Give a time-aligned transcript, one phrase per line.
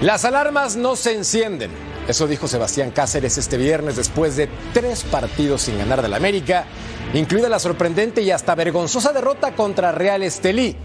[0.00, 1.72] Las alarmas no se encienden.
[2.06, 6.66] Eso dijo Sebastián Cáceres este viernes después de tres partidos sin ganar del América,
[7.14, 10.76] incluida la sorprendente y hasta vergonzosa derrota contra Real Estelí.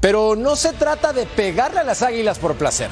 [0.00, 2.88] Pero no se trata de pegarle a las águilas por placer.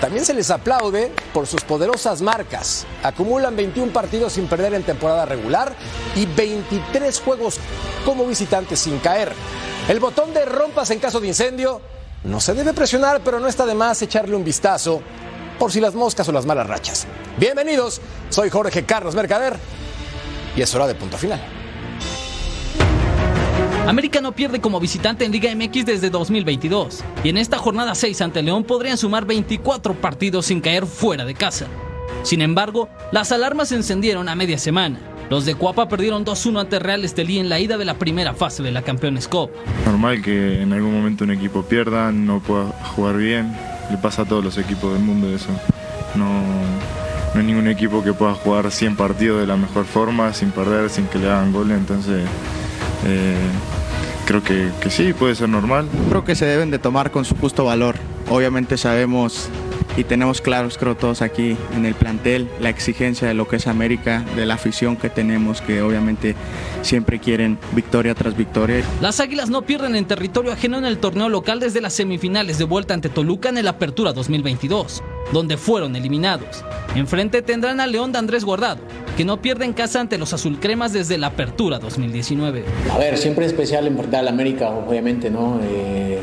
[0.00, 2.86] También se les aplaude por sus poderosas marcas.
[3.02, 5.74] Acumulan 21 partidos sin perder en temporada regular
[6.16, 7.58] y 23 juegos
[8.06, 9.34] como visitantes sin caer.
[9.90, 11.82] El botón de rompas en caso de incendio
[12.24, 15.02] no se debe presionar, pero no está de más echarle un vistazo
[15.58, 17.06] por si las moscas o las malas rachas.
[17.38, 19.56] Bienvenidos, soy Jorge Carlos Mercader
[20.56, 21.40] y es hora de punto final.
[23.86, 28.20] América no pierde como visitante en Liga MX desde 2022 y en esta jornada 6
[28.20, 31.66] ante León podrían sumar 24 partidos sin caer fuera de casa.
[32.22, 35.00] Sin embargo, las alarmas se encendieron a media semana.
[35.32, 38.62] Los de Cuapa perdieron 2-1 ante Real Estelí en la ida de la primera fase
[38.62, 39.48] de la Campeones Cup.
[39.86, 43.56] Normal que en algún momento un equipo pierda, no pueda jugar bien,
[43.90, 45.48] le pasa a todos los equipos del mundo eso.
[46.16, 46.26] No,
[47.32, 50.90] no hay ningún equipo que pueda jugar 100 partidos de la mejor forma, sin perder,
[50.90, 52.26] sin que le hagan goles, entonces
[53.06, 53.34] eh,
[54.26, 55.88] creo que, que sí, puede ser normal.
[56.10, 57.96] Creo que se deben de tomar con su justo valor.
[58.28, 59.48] Obviamente sabemos
[59.96, 63.66] y tenemos claros, creo todos aquí en el plantel, la exigencia de lo que es
[63.66, 66.34] América, de la afición que tenemos, que obviamente
[66.82, 68.84] siempre quieren victoria tras victoria.
[69.00, 72.64] Las Águilas no pierden en territorio ajeno en el torneo local desde las semifinales de
[72.64, 75.02] vuelta ante Toluca en el Apertura 2022,
[75.32, 76.64] donde fueron eliminados.
[76.94, 78.80] Enfrente tendrán a León de Andrés Guardado,
[79.16, 82.64] que no pierde en casa ante los azulcremas desde la Apertura 2019.
[82.90, 85.60] A ver, siempre es especial enfrentar al América, obviamente, ¿no?
[85.62, 86.18] Eh,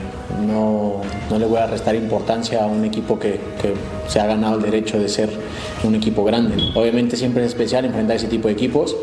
[0.46, 3.74] no, no le voy a restar importancia a un equipo que, que,
[4.08, 5.30] se ha ganado el derecho de ser
[5.84, 6.56] un equipo grande.
[6.74, 8.96] Obviamente siempre es especial enfrentar ese tipo de equipos,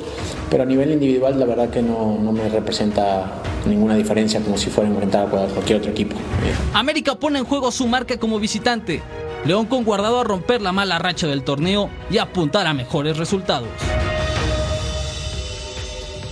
[0.51, 4.71] pero a nivel individual la verdad que no, no me representa ninguna diferencia como si
[4.71, 6.17] fuera enfrentar a cualquier otro equipo.
[6.73, 9.01] América pone en juego su marca como visitante.
[9.47, 13.69] León con guardado a romper la mala racha del torneo y apuntar a mejores resultados.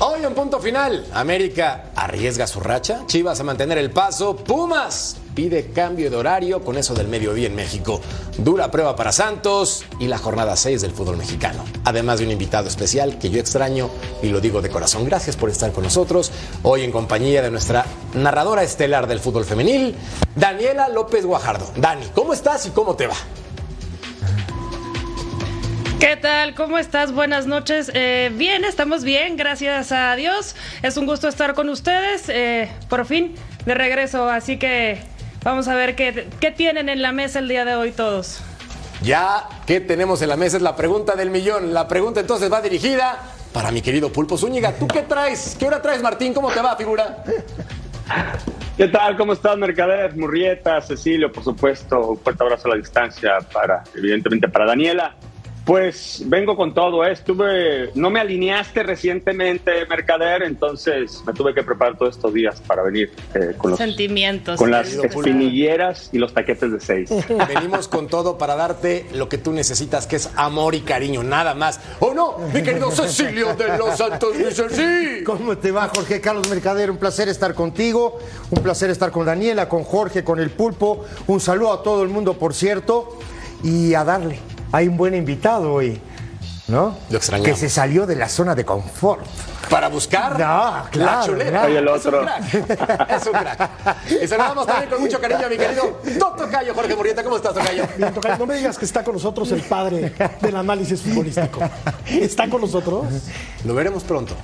[0.01, 5.71] Hoy en punto final, América arriesga su racha, Chivas a mantener el paso, Pumas pide
[5.71, 8.01] cambio de horario con eso del mediodía en México.
[8.39, 11.65] Dura prueba para Santos y la jornada 6 del fútbol mexicano.
[11.85, 13.91] Además de un invitado especial que yo extraño
[14.23, 15.05] y lo digo de corazón.
[15.05, 16.33] Gracias por estar con nosotros
[16.63, 19.95] hoy en compañía de nuestra narradora estelar del fútbol femenil,
[20.35, 21.71] Daniela López Guajardo.
[21.77, 23.17] Dani, ¿cómo estás y cómo te va?
[26.01, 26.55] ¿Qué tal?
[26.55, 27.13] ¿Cómo estás?
[27.13, 27.91] Buenas noches.
[27.95, 30.55] Eh, bien, estamos bien, gracias a Dios.
[30.83, 32.29] Es un gusto estar con ustedes.
[32.29, 34.29] Eh, por fin, de regreso.
[34.29, 35.01] Así que
[35.43, 38.41] vamos a ver qué, qué tienen en la mesa el día de hoy todos.
[39.03, 40.59] Ya, ¿qué tenemos en la mesa?
[40.59, 41.73] Es la pregunta del millón.
[41.73, 43.19] La pregunta entonces va dirigida
[43.55, 44.73] para mi querido Pulpo Zúñiga.
[44.73, 45.57] ¿Tú qué traes?
[45.59, 46.35] ¿Qué hora traes, Martín?
[46.35, 47.25] ¿Cómo te va, figura?
[48.77, 49.17] ¿Qué tal?
[49.17, 50.17] ¿Cómo estás, Mercader?
[50.17, 52.11] Murrieta, Cecilio, por supuesto.
[52.11, 55.15] Un fuerte abrazo a la distancia para, evidentemente, para Daniela.
[55.65, 57.13] Pues vengo con todo, ¿eh?
[57.13, 62.83] estuve, no me alineaste recientemente, Mercader, entonces me tuve que preparar todos estos días para
[62.83, 67.11] venir eh, con los sentimientos, con las espinilleras y los taquetes de seis.
[67.49, 71.55] Venimos con todo para darte lo que tú necesitas, que es amor y cariño, nada
[71.55, 71.81] más.
[71.99, 74.35] ¿O oh, no, mi querido Cecilio de los Santos
[74.71, 75.25] sí.
[75.25, 76.91] ¿Cómo te va, Jorge Carlos Mercader?
[76.91, 78.19] Un placer estar contigo,
[78.51, 81.07] un placer estar con Daniela, con Jorge, con el Pulpo.
[81.27, 83.19] Un saludo a todo el mundo, por cierto,
[83.63, 84.39] y a darle
[84.73, 86.01] hay un buen invitado hoy,
[86.69, 86.97] ¿no?
[87.11, 87.49] Lo extrañamos.
[87.49, 89.25] Que se salió de la zona de confort.
[89.71, 91.67] Para buscar no, claro, la chuleta.
[91.67, 92.21] el otro.
[92.21, 93.11] Es un crack.
[93.11, 93.71] Es un crack.
[94.23, 97.25] Y saludamos también con mucho cariño a mi querido Doctor Cayo, Jorge Murrieta.
[97.25, 97.85] ¿Cómo estás, Tocayo?
[97.97, 101.61] Bien, Tocayo, no me digas que está con nosotros el padre del análisis futbolístico.
[102.07, 103.07] ¿Está con nosotros?
[103.65, 104.35] Lo veremos pronto.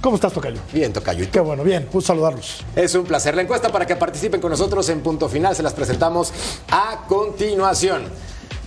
[0.00, 0.60] ¿Cómo estás, Tocayo?
[0.72, 1.26] Bien, Tocayo.
[1.30, 1.88] Qué bueno, bien.
[1.92, 2.64] Un saludarlos.
[2.76, 3.34] Es un placer.
[3.34, 6.32] La encuesta para que participen con nosotros en punto final se las presentamos
[6.70, 8.04] a continuación.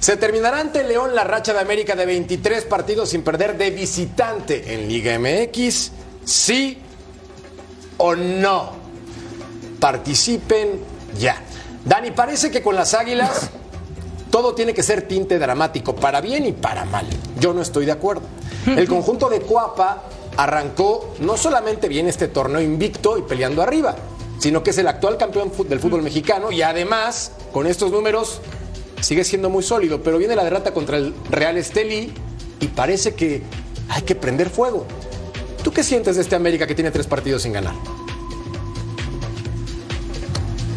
[0.02, 4.74] Se terminará ante León la racha de América de 23 partidos sin perder de visitante
[4.74, 5.92] en Liga MX.
[6.26, 6.80] ¿Sí
[7.98, 8.72] o no?
[9.80, 10.82] Participen
[11.20, 11.40] ya.
[11.86, 13.52] Dani, parece que con las Águilas
[14.32, 17.06] todo tiene que ser tinte dramático, para bien y para mal.
[17.40, 18.24] Yo no estoy de acuerdo.
[18.66, 20.02] El conjunto de Cuapa
[20.36, 23.96] arrancó no solamente bien este torneo invicto y peleando arriba,
[24.40, 28.42] sino que es el actual campeón del fútbol mexicano y además, con estos números,
[29.02, 30.02] sigue siendo muy sólido.
[30.02, 32.14] Pero viene la derrota contra el Real Estelí
[32.60, 33.44] y parece que
[33.90, 34.88] hay que prender fuego.
[35.64, 37.74] ¿Tú qué sientes de este América que tiene tres partidos sin ganar?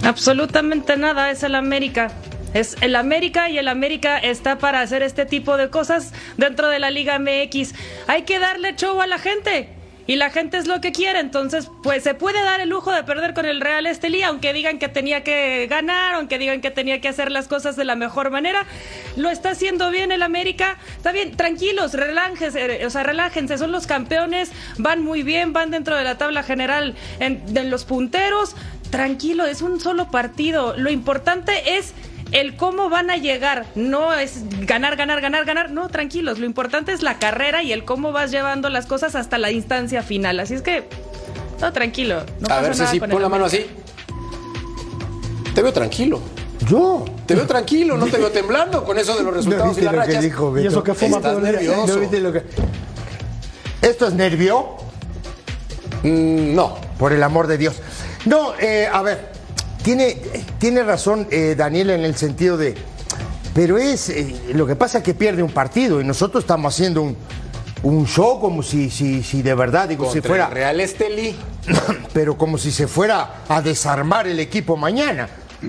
[0.03, 2.13] Absolutamente nada, es el América.
[2.53, 6.79] Es el América y el América está para hacer este tipo de cosas dentro de
[6.79, 7.75] la Liga MX.
[8.07, 9.74] Hay que darle show a la gente.
[10.07, 13.03] Y la gente es lo que quiere, entonces pues se puede dar el lujo de
[13.05, 17.01] perder con el Real Estelí, aunque digan que tenía que ganar, aunque digan que tenía
[17.01, 18.67] que hacer las cosas de la mejor manera.
[19.17, 20.77] Lo está haciendo bien el América.
[20.97, 25.97] Está bien, tranquilos, relájense, o sea, relájense, son los campeones, van muy bien, van dentro
[25.97, 28.57] de la tabla general en, de los punteros.
[28.91, 30.77] Tranquilo, es un solo partido.
[30.77, 31.95] Lo importante es
[32.35, 33.65] el cómo van a llegar.
[33.75, 35.71] No es ganar, ganar, ganar, ganar.
[35.71, 36.39] No, tranquilos.
[36.39, 40.03] Lo importante es la carrera y el cómo vas llevando las cosas hasta la instancia
[40.03, 40.39] final.
[40.41, 40.87] Así es que,
[41.61, 42.25] no, tranquilo.
[42.41, 43.65] No a pasa ver, nada Ceci, con pon la mano así.
[45.55, 46.21] Te veo tranquilo.
[46.69, 47.05] Yo.
[47.27, 49.95] Te veo tranquilo, no te veo temblando con eso de los resultados ¿No y las
[49.95, 50.23] lo que rachas.
[50.25, 51.87] dijo, Y eso que fuma Estás nervioso.
[51.87, 52.43] ¿No viste lo que-
[53.83, 54.77] ¿Esto es nervio?
[56.03, 56.77] Mm, no.
[56.99, 57.77] Por el amor de Dios.
[58.25, 59.33] No, eh, a ver,
[59.85, 60.17] tiene,
[60.59, 62.75] tiene razón eh, Daniel en el sentido de.
[63.55, 64.09] Pero es.
[64.09, 67.17] eh, lo que pasa es que pierde un partido y nosotros estamos haciendo un,
[67.85, 70.47] un show como si, si, si de verdad, digo, si Contra fuera.
[70.47, 71.37] el Real Estelí.
[72.13, 75.29] pero como si se fuera a desarmar el equipo mañana.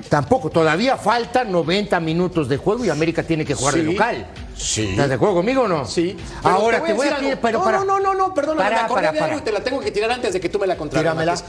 [0.10, 4.28] Tampoco, todavía faltan 90 minutos de juego y América tiene que jugar de local.
[4.56, 4.90] sí.
[4.92, 5.86] ¿Estás de acuerdo conmigo o no?
[5.86, 6.16] Sí.
[6.42, 7.78] Pero Ahora te voy a, decir pero no, para.
[7.80, 9.80] no, no, no, no, perdón, Para, me acordé para, de algo y te la tengo
[9.80, 11.44] que tirar antes de que tú me la contrarremates.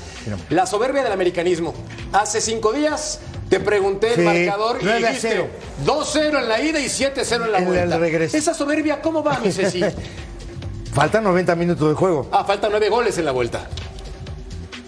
[0.50, 1.74] La soberbia del americanismo.
[2.12, 5.46] Hace cinco días te pregunté Sí, el marcador y 9 dijiste 0.
[5.86, 7.98] 2-0 en la ida y 7-0 en la el vuelta.
[7.98, 8.36] regreso.
[8.36, 9.82] Esa soberbia, ¿cómo va, mi Ceci?
[10.92, 12.26] Faltan 90 minutos de juego.
[12.32, 13.68] Ah, faltan nueve goles en la vuelta.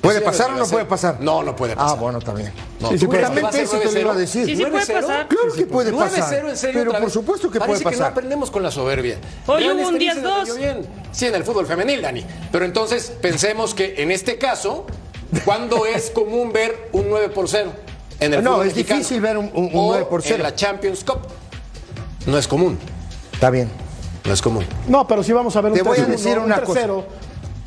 [0.00, 1.20] ¿Puede pasar o no puede pasar?
[1.20, 1.96] No, no puede pasar.
[1.96, 2.52] Ah, bueno, también.
[2.80, 4.18] No, Sí, ¿tú crees que va a seguramente eso te lo iba a 9-0?
[4.18, 4.46] decir.
[4.46, 5.00] Sí, sí puede 9-0?
[5.00, 5.28] pasar.
[5.28, 6.32] Claro que puede pasar.
[6.44, 8.12] 9-0 en serio Pero por supuesto que Parece puede que no pasar.
[8.12, 9.18] aprendemos con la soberbia.
[9.46, 10.22] Hoy hubo un Estelí se 10-2.
[10.40, 10.86] defendió bien.
[11.12, 12.24] Sí, en el fútbol femenil, Dani.
[12.52, 14.86] Pero entonces pensemos que en este caso,
[15.44, 17.72] ¿cuándo es común ver un 9 por 0?
[18.20, 18.98] En el No, fútbol es mexicano?
[19.00, 20.36] difícil ver un- un- un O 9 por 0.
[20.36, 21.18] En la Champions Cup.
[22.26, 22.78] No es común.
[23.32, 23.68] Está bien.
[24.24, 24.64] No es común.
[24.86, 26.86] No, pero sí vamos a ver un Te voy a 3-1, decir un una cosa.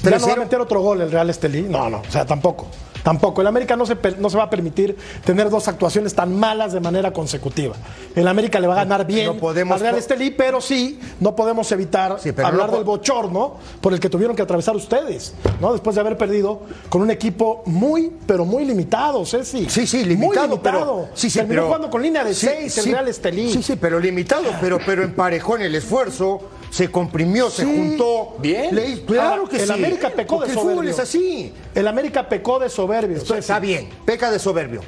[0.04, 0.10] 3-0.
[0.12, 0.40] Ya no va a 3-0.
[0.40, 1.62] meter otro gol el Real Estelí.
[1.64, 2.68] No, no, o sea, tampoco.
[3.04, 3.42] Tampoco.
[3.42, 4.96] El América no se, no se va a permitir
[5.26, 7.74] tener dos actuaciones tan malas de manera consecutiva.
[8.16, 11.36] El América le va a ganar bien no podemos al Real Estelí, pero sí no
[11.36, 15.34] podemos evitar Sí, hablar no po- del bochorno por el que tuvieron que atravesar ustedes,
[15.60, 15.72] ¿no?
[15.72, 19.68] Después de haber perdido con un equipo muy, pero muy limitado, Ceci.
[19.68, 20.62] Sí, sí, limitado, Muy limitado.
[20.62, 23.52] pero sí, sí, Terminó pero- jugando con línea de 6 el Real Estelí.
[23.52, 26.40] Sí, sí, pero limitado, pero, pero emparejó en el esfuerzo,
[26.72, 28.38] se comprimió, se juntó.
[28.40, 28.74] Bien.
[28.74, 29.72] Le- claro Ahora, que el sí.
[29.74, 30.92] América pecó Porque de el fútbol soberbio.
[30.94, 31.54] es así.
[31.76, 33.18] El América pecó de soberbio.
[33.18, 34.82] Esto está bien, peca de soberbio.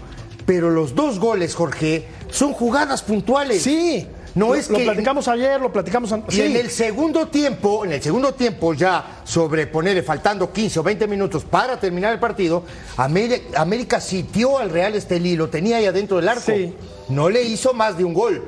[0.46, 3.62] Pero los dos goles, Jorge, son jugadas puntuales.
[3.62, 4.08] Sí.
[4.36, 6.42] No lo, es lo que platicamos ayer, lo platicamos an- Y sí.
[6.42, 11.06] en el segundo tiempo, en el segundo tiempo ya sobre ponerle faltando 15 o 20
[11.08, 12.64] minutos para terminar el partido,
[12.98, 16.52] América, América sitió al Real Estelí, lo tenía ahí adentro del arco.
[16.52, 16.74] Sí.
[17.10, 18.44] No le hizo más de un gol.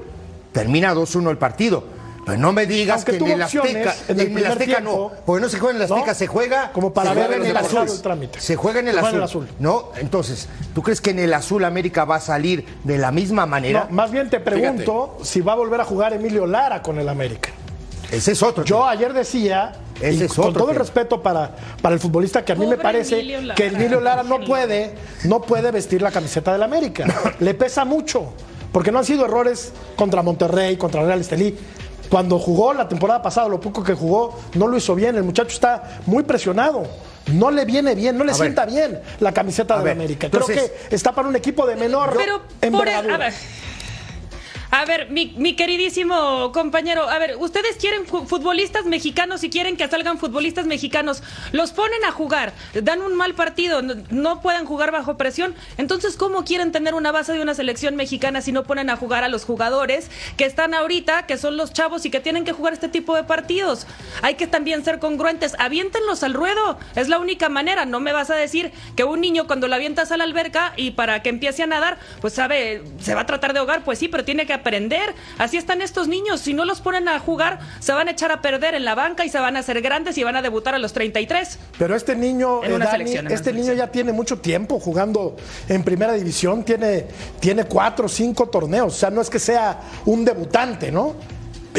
[0.54, 1.84] Termina 2-1 el partido.
[2.26, 5.12] Pero no me digas Aunque que en el Azteca, en el en el Azteca tiempo,
[5.14, 6.16] no, porque no se juega en el Azteca, ¿no?
[6.16, 7.78] se juega Como para se ver juega en en el azul.
[7.80, 8.42] azul el trámite.
[8.42, 9.44] Se juega en el Se juega azul.
[9.44, 9.58] en el azul.
[9.60, 13.46] No, entonces, ¿tú crees que en el azul América va a salir de la misma
[13.46, 13.86] manera?
[13.90, 17.10] No, más bien te pregunto si va a volver a jugar Emilio Lara con el
[17.10, 17.50] América.
[18.12, 18.64] Ese es otro.
[18.64, 22.66] Yo ayer decía, y con todo el respeto para, para el futbolista, que a mí
[22.66, 24.94] me parece Emilio que Emilio Lara no puede,
[25.26, 27.06] no puede vestir la camiseta del América.
[27.40, 28.34] Le pesa mucho,
[28.72, 31.56] porque no han sido errores contra Monterrey, contra Real Estelí.
[32.10, 35.16] Cuando jugó la temporada pasada, lo poco que jugó, no lo hizo bien.
[35.16, 36.84] El muchacho está muy presionado.
[37.32, 38.74] No le viene bien, no le A sienta ver.
[38.74, 40.30] bien la camiseta A del ver, América.
[40.30, 43.16] Creo que está para un equipo de menor Pero por envergadura.
[43.16, 43.34] a ver.
[44.78, 49.78] A ver, mi, mi queridísimo compañero, a ver, ustedes quieren fu- futbolistas mexicanos y quieren
[49.78, 52.52] que salgan futbolistas mexicanos, los ponen a jugar,
[52.84, 57.32] dan un mal partido, no, puedan jugar bajo presión, entonces ¿cómo quieren tener una base
[57.32, 61.26] de una selección mexicana si no ponen a jugar a los jugadores que están ahorita,
[61.26, 63.88] que son los chavos y que tienen que jugar este tipo de partidos?
[64.24, 68.30] Hay que también ser congruentes, aviéntenlos al ruedo, es la única manera, no me vas
[68.30, 71.64] a decir que un niño cuando lo avientas a la alberca y para que empiece
[71.64, 74.65] a nadar, pues sabe, se va a tratar de ahogar, pues sí, pero tiene que
[74.66, 75.14] aprender.
[75.38, 76.42] Así están estos niños.
[76.42, 79.24] Si no los ponen a jugar, se van a echar a perder en la banca
[79.24, 81.60] y se van a hacer grandes y van a debutar a los 33.
[81.78, 84.40] Pero este niño, En eh, una Dani, selección, en una este niño ya tiene mucho
[84.40, 85.36] tiempo jugando
[85.70, 87.06] en primera división, tiene,
[87.40, 91.16] tiene cuatro o cinco torneos, o sea, no es que sea un debutante, ¿no?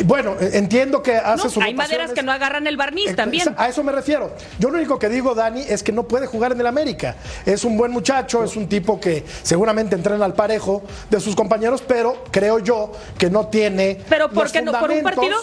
[0.04, 3.14] Bueno, eh, entiendo que hace No, sus hay maderas que no agarran el barniz Eh,
[3.14, 3.54] también.
[3.56, 4.32] A eso me refiero.
[4.58, 7.16] Yo lo único que digo, Dani, es que no puede jugar en el América.
[7.44, 11.82] Es un buen muchacho, es un tipo que seguramente entrena al parejo de sus compañeros,
[11.86, 14.00] pero creo yo que no tiene.
[14.08, 14.72] ¿Pero por los qué no?
[14.72, 15.36] ¿Por un partido?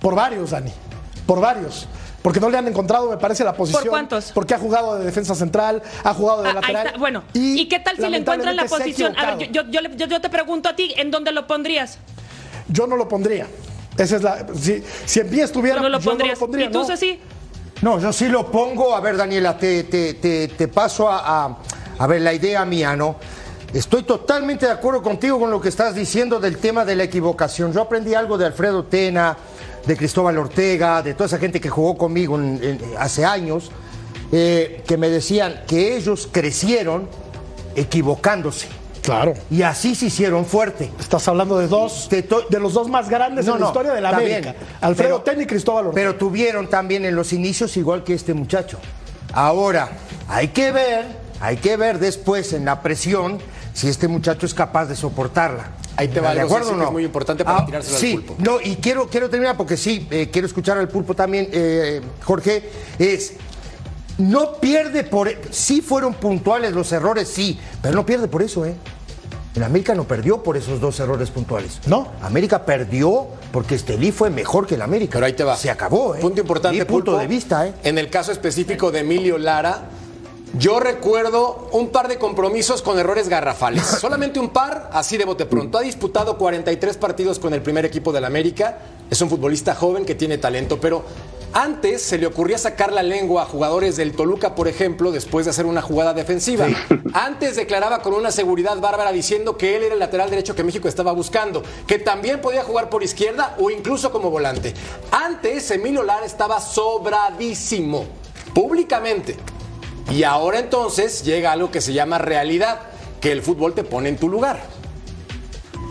[0.00, 0.72] Por varios, Dani.
[1.26, 1.88] Por varios.
[2.22, 3.88] Porque no le han encontrado, me parece, la posición.
[3.88, 4.32] cuántos?
[4.32, 6.94] Porque ha jugado de defensa central, ha jugado de Ah, lateral.
[6.98, 9.14] Bueno, ¿y, qué tal si le encuentran la posición?
[9.16, 11.98] A ver, yo, yo, yo- yo te pregunto a ti, ¿en dónde lo pondrías?
[12.68, 13.46] Yo no lo pondría.
[13.98, 14.46] Esa es la.
[14.58, 16.38] Si, si en pie estuviera, no lo yo pondrías.
[16.38, 16.66] no lo pondría.
[16.66, 16.84] ¿Y tú.
[16.86, 17.18] Ceci?
[17.82, 18.94] No, yo sí lo pongo.
[18.96, 21.58] A ver, Daniela, te, te- te- te paso a, a-
[21.98, 23.16] a ver la idea mía, ¿no?
[23.74, 27.72] Estoy totalmente de acuerdo contigo con lo que estás diciendo del tema de la equivocación.
[27.72, 29.36] Yo aprendí algo de Alfredo Tena,
[29.84, 33.70] de Cristóbal Ortega, de toda esa gente que jugó conmigo en- en- hace años,
[34.32, 37.08] eh, que me decían que ellos crecieron
[37.76, 38.68] equivocándose.
[39.02, 39.34] Claro.
[39.50, 40.90] Y así se hicieron fuerte.
[40.98, 44.10] Estás hablando de dos, de los dos más grandes No, en la historia de la
[44.10, 44.52] América.
[44.52, 44.56] bien.
[44.80, 46.08] Alfredo Pero- Ten y Cristóbal Ortega.
[46.08, 48.78] Pero tuvieron también en los inicios igual que este muchacho.
[49.32, 49.90] Ahora,
[50.28, 51.06] hay que ver,
[51.40, 53.38] hay que ver después en la presión
[53.74, 55.70] si este muchacho es capaz de soportarla.
[55.96, 56.84] Ahí te va ¿De acuerdo no?
[56.84, 58.36] es muy importante para Ah, tirárselo al sí, pulpo.
[58.38, 62.70] no, y quiero, quiero terminar porque sí, eh, quiero escuchar al pulpo también, eh, Jorge,
[62.98, 63.32] es...
[64.18, 65.30] No pierde por...
[65.50, 68.74] Sí fueron puntuales los errores, sí, pero no pierde por eso, ¿eh?
[69.54, 71.80] El América no perdió por esos dos errores puntuales.
[71.86, 72.08] No.
[72.22, 75.14] América perdió porque Estelí fue mejor que el América.
[75.14, 75.56] Pero ahí te va.
[75.56, 76.20] Se acabó, ¿eh?
[76.20, 77.20] Punto importante, Mi punto Pulpo.
[77.20, 77.74] de vista, ¿eh?
[77.82, 79.88] En el caso específico de Emilio Lara,
[80.56, 83.84] yo recuerdo un par de compromisos con errores garrafales.
[84.00, 85.78] Solamente un par, así de bote pronto.
[85.78, 88.78] Ha disputado 43 partidos con el primer equipo del América.
[89.10, 91.04] Es un futbolista joven que tiene talento, pero
[91.52, 95.50] antes se le ocurría sacar la lengua a jugadores del Toluca, por ejemplo, después de
[95.50, 96.66] hacer una jugada defensiva.
[97.14, 100.88] Antes declaraba con una seguridad bárbara diciendo que él era el lateral derecho que México
[100.88, 104.74] estaba buscando, que también podía jugar por izquierda o incluso como volante.
[105.10, 108.04] Antes Emilio Lara estaba sobradísimo,
[108.54, 109.36] públicamente.
[110.10, 112.80] Y ahora entonces llega algo que se llama realidad,
[113.20, 114.77] que el fútbol te pone en tu lugar.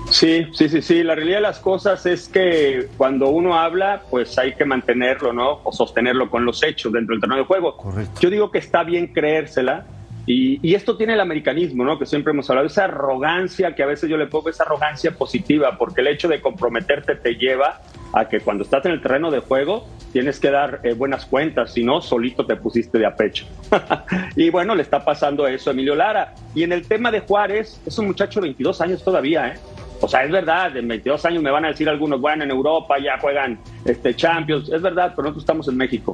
[0.09, 1.03] Sí, sí, sí, sí.
[1.03, 5.61] La realidad de las cosas es que cuando uno habla, pues hay que mantenerlo, ¿no?
[5.63, 7.75] O sostenerlo con los hechos dentro del terreno de juego.
[7.77, 8.19] Correcto.
[8.21, 9.85] Yo digo que está bien creérsela.
[10.29, 11.97] Y, y esto tiene el americanismo, ¿no?
[11.97, 15.77] Que siempre hemos hablado, esa arrogancia que a veces yo le pongo, esa arrogancia positiva,
[15.77, 19.39] porque el hecho de comprometerte te lleva a que cuando estás en el terreno de
[19.39, 23.45] juego tienes que dar eh, buenas cuentas, si no, solito te pusiste de a pecho.
[24.35, 26.33] y bueno, le está pasando eso a Emilio Lara.
[26.53, 29.59] Y en el tema de Juárez, es un muchacho de 22 años todavía, ¿eh?
[30.01, 32.97] O sea, es verdad, en 22 años me van a decir algunos, bueno, en Europa
[32.99, 36.13] ya juegan este, Champions, es verdad, pero nosotros estamos en México.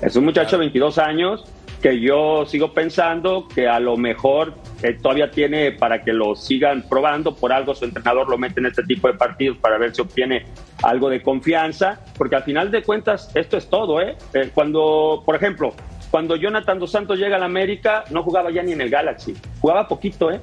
[0.00, 1.44] Es un muchacho de 22 años
[1.82, 6.82] que yo sigo pensando que a lo mejor eh, todavía tiene para que lo sigan
[6.88, 10.00] probando, por algo su entrenador lo mete en este tipo de partidos para ver si
[10.00, 10.46] obtiene
[10.82, 14.16] algo de confianza, porque al final de cuentas esto es todo, ¿eh?
[14.32, 15.74] Eh, cuando, por ejemplo,
[16.10, 19.34] cuando Jonathan Dos Santos llega a la América, no jugaba ya ni en el Galaxy,
[19.60, 20.40] jugaba poquito, ¿eh?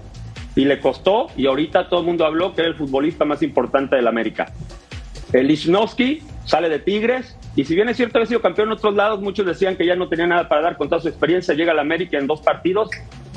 [0.59, 3.95] Y le costó, y ahorita todo el mundo habló que era el futbolista más importante
[3.95, 4.51] de la América.
[5.31, 8.93] El Lichnowsky sale de Tigres y si bien es cierto haber sido campeón en otros
[8.93, 11.71] lados, muchos decían que ya no tenía nada para dar con toda su experiencia, llega
[11.71, 12.89] al América en dos partidos,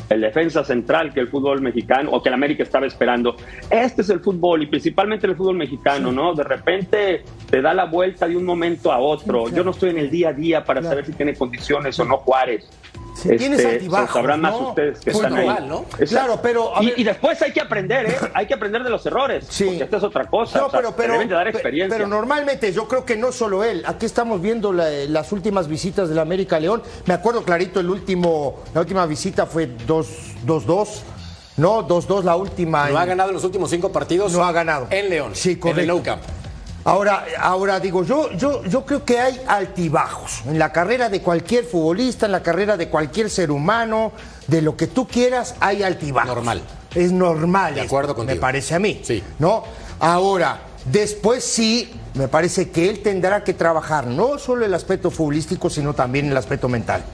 [0.08, 3.36] el defensa central que el fútbol mexicano o que el América estaba esperando.
[3.70, 6.34] Este es el fútbol y principalmente el fútbol mexicano, ¿no?
[6.34, 9.48] De repente te da la vuelta de un momento a otro.
[9.48, 12.16] Yo no estoy en el día a día para saber si tiene condiciones o no
[12.16, 12.68] Juárez.
[13.22, 14.68] Tienes Este, altibajos, sabrán más ¿no?
[14.70, 15.66] ustedes que Pues están ahí.
[15.68, 15.84] ¿no?
[16.08, 18.16] Claro, pero, a y, ver- y después hay que aprender, ¿eh?
[18.34, 19.46] Hay que aprender de los errores.
[19.48, 19.64] Sí.
[19.64, 20.58] Porque esta es otra cosa.
[20.58, 21.96] No, o sea, pero, deben de dar pe- experiencia.
[21.96, 23.82] pero normalmente yo creo que no solo él.
[23.86, 26.82] Aquí estamos viendo la- las últimas visitas del América León.
[27.06, 31.02] Me acuerdo clarito, el último, la última visita fue 2-2.
[31.58, 32.84] No, 2-2 la última.
[32.86, 34.32] No en- ha ganado en los últimos cinco partidos.
[34.32, 34.86] No ha ganado.
[34.90, 35.32] En León.
[35.34, 35.92] Sí, En el correcto.
[35.92, 36.22] Nou Camp.
[36.84, 41.64] Ahora, ahora digo, yo, yo, yo creo que hay altibajos en la carrera de cualquier
[41.64, 44.12] futbolista, en la carrera de cualquier ser humano,
[44.48, 46.34] de lo que tú quieras, hay altibajos.
[46.34, 46.62] Normal.
[46.94, 47.74] Es normal.
[47.76, 48.16] De acuerdo.
[48.24, 49.00] Me parece a mí.
[49.04, 49.22] Sí.
[49.38, 49.62] ¿No?
[50.00, 55.70] Ahora, después sí, me parece que él tendrá que trabajar no solo el aspecto futbolístico,
[55.70, 57.04] sino también el aspecto mental.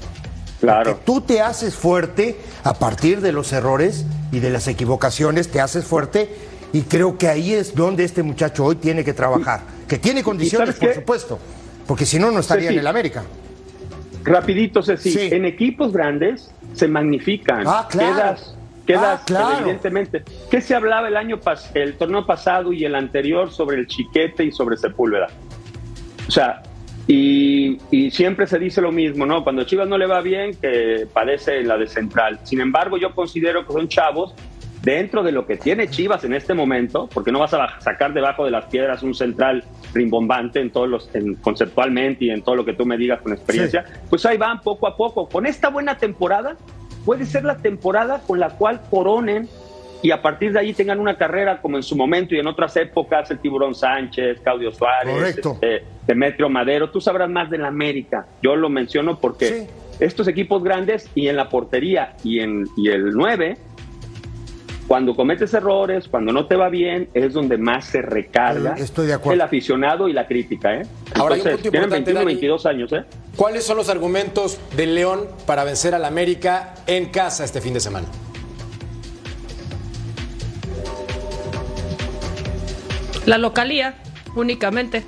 [0.61, 0.99] Claro.
[1.05, 5.85] Tú te haces fuerte a partir de los errores y de las equivocaciones, te haces
[5.85, 9.61] fuerte y creo que ahí es donde este muchacho hoy tiene que trabajar.
[9.89, 10.95] Que tiene condiciones, por qué?
[10.95, 11.39] supuesto,
[11.87, 12.75] porque si no, no estaría Ceci.
[12.75, 13.25] en el América.
[14.25, 15.11] Rapidito, Ceci.
[15.11, 15.29] Sí.
[15.33, 17.65] En equipos grandes se magnifican.
[17.67, 18.15] Ah, claro.
[18.15, 18.55] Quedas,
[18.87, 19.59] quedas Ah, claro.
[19.61, 20.23] evidentemente.
[20.51, 24.45] ¿Qué se hablaba el año pas el torneo pasado y el anterior sobre el Chiquete
[24.45, 25.29] y sobre Sepúlveda?
[26.27, 26.63] O sea,
[27.07, 29.43] y, y siempre se dice lo mismo, ¿no?
[29.43, 32.41] Cuando Chivas no le va bien, que padece la de central.
[32.45, 34.35] Sin embargo, yo considero que son chavos
[34.83, 38.45] dentro de lo que tiene Chivas en este momento, porque no vas a sacar debajo
[38.45, 42.65] de las piedras un central rimbombante en todos los, en- conceptualmente y en todo lo
[42.65, 45.29] que tú me digas con experiencia, pues ahí van poco a poco.
[45.29, 46.57] Con esta buena temporada,
[47.05, 49.49] puede ser la temporada con la cual coronen
[50.01, 52.77] y a partir de ahí tengan una carrera como en su momento y en otras
[52.77, 58.27] épocas, el Tiburón Sánchez, Claudio Suárez, este, Demetrio Madero, tú sabrás más de la América.
[58.41, 59.67] Yo lo menciono porque Sí.
[59.99, 63.59] estos equipos grandes y en la portería y en y el 9,
[64.89, 69.13] cuando cometes errores, cuando no te va bien, es donde más se recarga estoy de
[69.13, 69.35] acuerdo.
[69.35, 70.75] el aficionado y la crítica.
[70.77, 70.83] ¿eh?
[71.15, 72.27] Ahora, hay un Entonces, punto tienen importante, 21, Dani.
[72.27, 72.93] 22 años.
[72.95, 73.05] ¿eh?
[73.37, 77.81] ¿Cuáles son los argumentos del León para vencer al América en casa este fin de
[77.81, 78.07] semana?
[83.27, 83.95] La localía,
[84.35, 85.05] únicamente.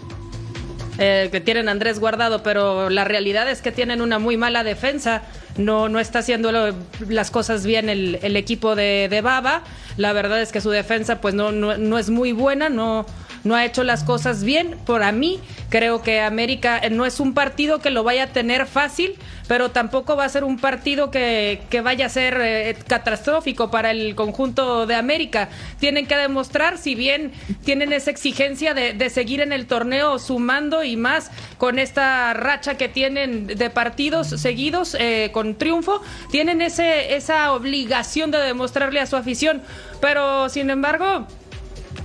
[0.99, 5.23] eh, que tienen Andrés Guardado, pero la realidad es que tienen una muy mala defensa.
[5.57, 6.75] No, no está haciendo lo-
[7.09, 9.63] las cosas bien el, el equipo de, de Baba.
[9.97, 13.05] La verdad es que su defensa pues no, no, no es muy buena, no,
[13.45, 14.77] no ha hecho las cosas bien.
[14.85, 18.67] Por mí, creo que América eh, no es un partido que lo vaya a tener
[18.67, 19.15] fácil,
[19.49, 24.15] pero tampoco va a ser un partido que, vaya a ser eh, catastrófico para el
[24.15, 25.49] conjunto de América.
[25.79, 27.33] Tienen que demostrar, si bien
[27.65, 32.77] tienen esa exigencia de, de seguir en el torneo sumando y más con esta racha
[32.77, 39.07] que tienen de partidos seguidos eh, con triunfo, tienen ese, esa obligación de demostrarle a
[39.07, 39.63] su afición.
[40.01, 41.27] Pero, sin embargo,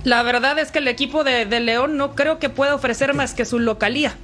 [0.06, 3.34] la verdad es que el equipo de, de León no creo que pueda ofrecer más
[3.34, 4.16] que su localía.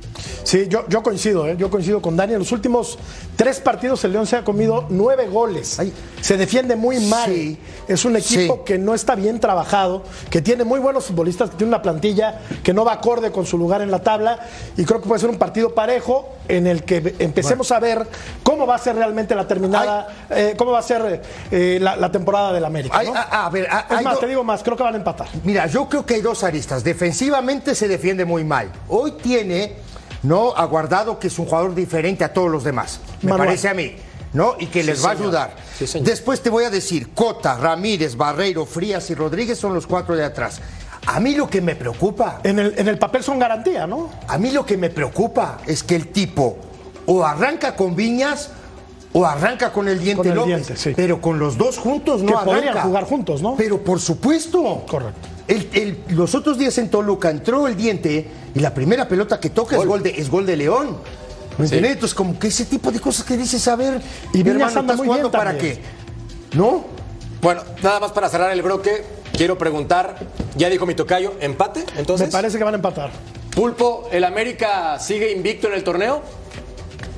[0.44, 1.56] Sí, yo, yo coincido, ¿eh?
[1.58, 2.34] yo coincido con Dani.
[2.34, 2.98] En los últimos
[3.36, 5.78] tres partidos el León se ha comido nueve goles.
[5.80, 5.92] Ay.
[6.20, 7.28] Se defiende muy mal.
[7.32, 7.58] Sí.
[7.88, 8.60] Es un equipo Sí.
[8.64, 12.72] que no está bien trabajado, que tiene muy buenos futbolistas, que tiene una plantilla que
[12.72, 14.38] no va acorde con su lugar en la tabla.
[14.76, 18.06] Y creo que puede ser un partido parejo en el que empecemos a ver
[18.42, 22.10] cómo va a ser realmente la terminada, eh, cómo va a ser eh, la, la
[22.12, 23.02] temporada del América.
[23.02, 23.14] ¿no?
[23.14, 25.28] a, a ver, a- es más, do- te digo más, creo que van a empatar.
[25.44, 26.84] Mira, yo creo que hay dos aristas.
[26.84, 28.70] Defensivamente se defiende muy mal.
[28.88, 29.74] Hoy tiene,
[30.22, 30.54] ¿no?
[30.54, 33.00] Aguardado que es un jugador diferente a todos los demás.
[33.22, 33.48] Me Manuel.
[33.48, 33.96] parece a mí.
[34.34, 34.54] ¿No?
[34.58, 35.56] Y que les va a ayudar.
[35.78, 36.00] Sí.
[36.00, 40.24] Después te voy a decir, Cota, Ramírez, Barreiro, Frías y Rodríguez son los cuatro de
[40.24, 40.60] atrás.
[41.06, 44.08] A mí lo que me preocupa, En el, en el papel son garantía, ¿no?
[44.28, 46.56] a mí lo que me preocupa es que el tipo
[47.04, 48.50] o arranca con Viñas
[49.12, 50.46] o arranca con el Diente Con el López.
[50.66, 50.92] Diente, sí.
[50.96, 52.82] Pero con los dos juntos no Que podrían arranca.
[52.84, 53.56] jugar juntos, ¿no?
[53.56, 54.84] Pero por supuesto.
[54.88, 55.28] Correcto.
[55.48, 59.50] El- el- los otros días en Toluca entró el diente y la primera pelota que
[59.50, 60.96] toca es gol de, es gol de León.
[61.58, 61.74] ¿Me Sí.
[61.74, 61.92] entiendes?
[61.92, 64.00] Entonces, como que ese tipo de cosas que dices, a ver,
[64.32, 65.78] Y hermano, ¿estás muy jugando bien para qué?
[66.54, 66.84] ¿No?
[67.42, 69.04] Bueno, nada más para cerrar el bloque,
[69.36, 70.16] quiero preguntar,
[70.56, 71.84] ya dijo mi tocayo, ¿empate?
[71.96, 73.10] Entonces, Me parece que van a empatar.
[73.54, 76.22] Pulpo, ¿el América sigue invicto en el torneo?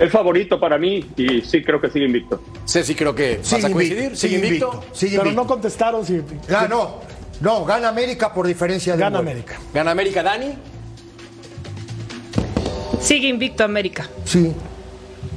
[0.00, 2.40] El favorito para mí y sí creo que sigue invicto.
[2.64, 4.66] Sí, sí creo que vas Sigue a coincidir, invicto, sigue sigue invicto.
[4.72, 5.42] invicto, sigue Pero invicto.
[5.42, 6.20] no contestaron si
[6.52, 6.96] Ah, no.
[7.44, 9.26] No, gana América por diferencia de gana gol.
[9.28, 9.56] América.
[9.74, 10.56] Gana América, Dani.
[13.00, 14.08] Sigue invicto América.
[14.24, 14.50] Sí.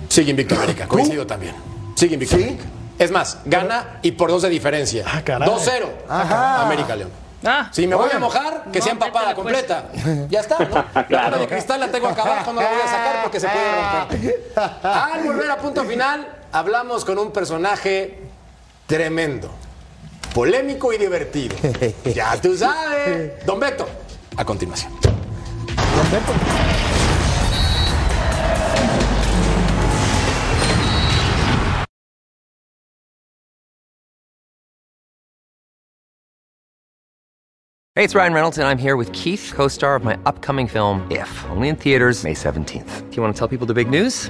[0.08, 1.54] Sigue invicto América, coincido también.
[1.96, 2.43] Sigue invicto ¿Sí?
[2.43, 2.63] América.
[2.98, 5.04] Es más, gana y por dos de diferencia.
[5.06, 5.50] Ah, caray.
[5.50, 5.86] 2-0.
[6.08, 6.62] Ajá.
[6.62, 7.12] América León.
[7.46, 9.36] Ah, Si me voy a mojar, que No, sea empapada pues.
[9.36, 9.89] completa.
[10.30, 10.86] Ya está, ¿no?
[10.93, 11.38] La Claro.
[11.39, 14.52] de cristal la tengo acá abajo, no la voy a sacar porque se puede romper.
[14.84, 18.17] Al volver a punto final, hablamos con un personaje
[18.88, 19.52] tremendo,
[20.33, 21.55] polémico y divertido.
[22.13, 23.45] Ya tú sabes.
[23.45, 23.87] Don Beto,
[24.35, 24.91] a continuación.
[37.95, 41.01] Hey, it's Ryan Reynolds, and I'm here with Keith, co star of my upcoming film,
[41.09, 43.09] If, only in theaters, May 17th.
[43.09, 44.29] Do you want to tell people the big news?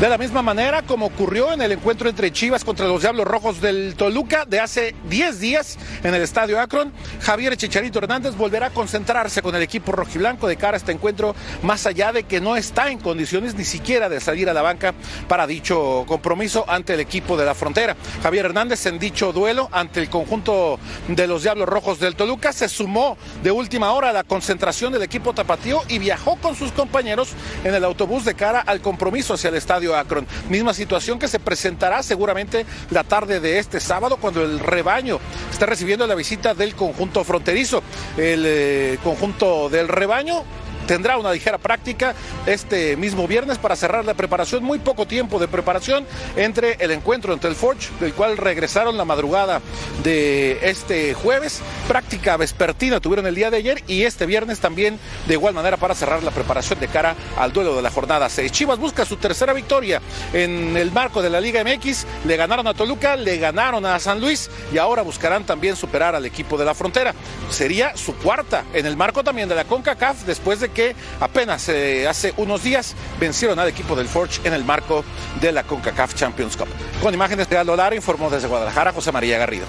[0.00, 3.60] De la misma manera como ocurrió en el encuentro entre Chivas contra los Diablos Rojos
[3.60, 6.90] del Toluca de hace 10 días en el Estadio Akron.
[7.20, 11.34] Javier Chicharito Hernández volverá a concentrarse con el equipo rojiblanco de cara a este encuentro,
[11.62, 14.94] más allá de que no está en condiciones ni siquiera de salir a la banca
[15.28, 17.94] para dicho compromiso ante el equipo de la frontera.
[18.22, 22.70] Javier Hernández en dicho duelo ante el conjunto de los Diablos Rojos del Toluca se
[22.70, 27.34] sumó de última hora a la concentración del equipo tapatío y viajó con sus compañeros
[27.64, 30.26] en el autobús de cara al compromiso hacia el estadio Akron.
[30.48, 35.18] Misma situación que se presentará seguramente la tarde de este sábado cuando el rebaño
[35.50, 37.82] está recibiendo la visita del conjunto fronterizo.
[38.16, 40.44] El eh, conjunto del rebaño
[40.90, 44.64] tendrá una ligera práctica este mismo viernes para cerrar la preparación.
[44.64, 49.04] Muy poco tiempo de preparación entre el encuentro entre el Forge, del cual regresaron la
[49.04, 49.60] madrugada
[50.02, 51.60] de este jueves.
[51.86, 54.98] Práctica vespertina tuvieron el día de ayer y este viernes también
[55.28, 58.50] de igual manera para cerrar la preparación de cara al duelo de la jornada 6.
[58.50, 62.04] Chivas busca su tercera victoria en el marco de la Liga MX.
[62.24, 66.26] Le ganaron a Toluca, le ganaron a San Luis y ahora buscarán también superar al
[66.26, 67.14] equipo de la frontera.
[67.48, 70.79] Sería su cuarta en el marco también de la CONCACAF después de que
[71.20, 75.04] apenas eh, hace unos días vencieron al equipo del Forge en el marco
[75.40, 76.68] de la CONCACAF Champions Cup.
[77.02, 79.66] Con imágenes de Aldo Lara informó desde Guadalajara José María Garrido.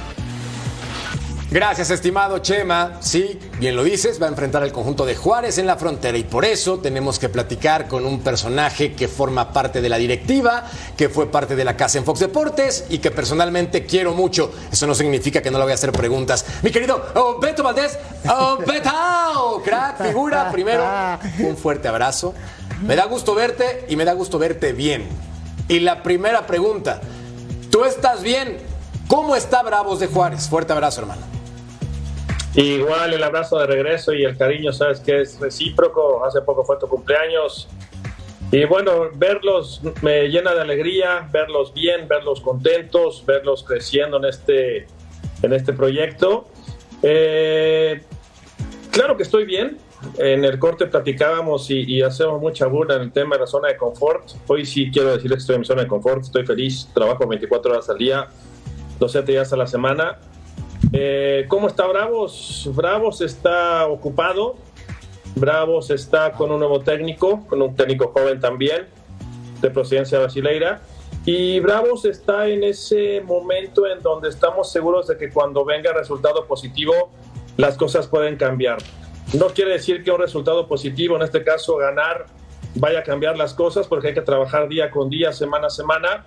[1.51, 2.93] Gracias, estimado Chema.
[3.01, 6.23] Sí, bien lo dices, va a enfrentar al conjunto de Juárez en la frontera y
[6.23, 10.63] por eso tenemos que platicar con un personaje que forma parte de la directiva,
[10.95, 14.49] que fue parte de la casa en Fox Deportes y que personalmente quiero mucho.
[14.71, 16.45] Eso no significa que no le voy a hacer preguntas.
[16.61, 18.57] Mi querido oh, Beto Valdés, oh,
[19.61, 20.49] crack, figura.
[20.53, 20.85] Primero,
[21.39, 22.33] un fuerte abrazo.
[22.81, 25.05] Me da gusto verte y me da gusto verte bien.
[25.67, 27.01] Y la primera pregunta,
[27.69, 28.57] ¿tú estás bien?
[29.09, 30.47] ¿Cómo está Bravos de Juárez?
[30.47, 31.40] Fuerte abrazo, hermano.
[32.55, 36.25] Igual el abrazo de regreso y el cariño, sabes que es recíproco.
[36.25, 37.69] Hace poco fue tu cumpleaños.
[38.51, 44.87] Y bueno, verlos me llena de alegría, verlos bien, verlos contentos, verlos creciendo en este,
[45.41, 46.49] en este proyecto.
[47.01, 48.01] Eh,
[48.91, 49.77] claro que estoy bien.
[50.17, 53.77] En el corte platicábamos y, hacemos mucha burla en el tema de la zona de
[53.77, 54.31] confort.
[54.47, 57.71] Hoy sí quiero decir que estoy en mi zona de confort, estoy feliz, trabajo 24
[57.71, 58.27] horas al día,
[58.99, 60.17] 12 días a la semana
[60.93, 62.69] eh, ¿Cómo está Bravos?
[62.73, 64.55] Bravos está ocupado.
[65.35, 68.87] Bravos está con un nuevo técnico, con un técnico joven también,
[69.61, 70.81] de procedencia brasileira.
[71.25, 76.45] Y Bravos está en ese momento en donde estamos seguros de que cuando venga resultado
[76.47, 77.11] positivo,
[77.57, 78.79] las cosas pueden cambiar.
[79.33, 82.25] No quiere decir que un resultado positivo, en este caso ganar,
[82.75, 86.25] vaya a cambiar las cosas, porque hay que trabajar día con día, semana a semana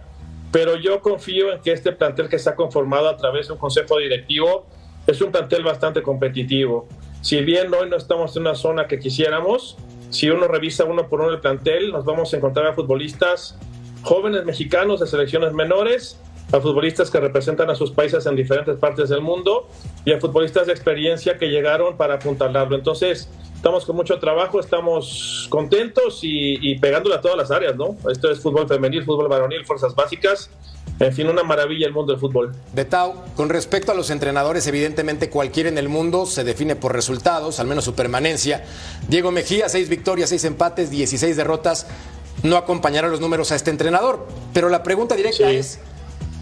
[0.55, 3.99] pero yo confío en que este plantel que ha conformado a través de un consejo
[3.99, 4.67] directivo
[5.05, 6.87] es un plantel bastante competitivo.
[7.23, 9.77] Si bien hoy no estamos en una zona que quisiéramos,
[10.11, 13.59] si uno revisa uno por uno el plantel, nos vamos a encontrar a futbolistas
[14.03, 16.21] jóvenes mexicanos de selecciones menores,
[16.55, 19.69] a futbolistas que representan a sus países en diferentes partes del mundo
[20.05, 22.77] y a futbolistas de experiencia que llegaron para apuntalarlo.
[22.77, 27.97] Entonces, estamos con mucho trabajo, estamos contentos y, pegándole a todas las áreas, ¿no?
[28.11, 30.51] Esto es fútbol femenil, fútbol varonil, fuerzas básicas.
[31.01, 32.55] En fin, una maravilla el mundo del fútbol.
[32.73, 37.59] Betao, con respecto a los entrenadores, evidentemente cualquiera en el mundo se define por resultados,
[37.59, 38.64] al menos su permanencia.
[39.09, 41.88] Diego Mejía, seis victorias, seis empates, 16 derrotas.
[42.45, 44.25] No acompañaron los números a este entrenador.
[44.53, 45.81] Pero la pregunta directa es,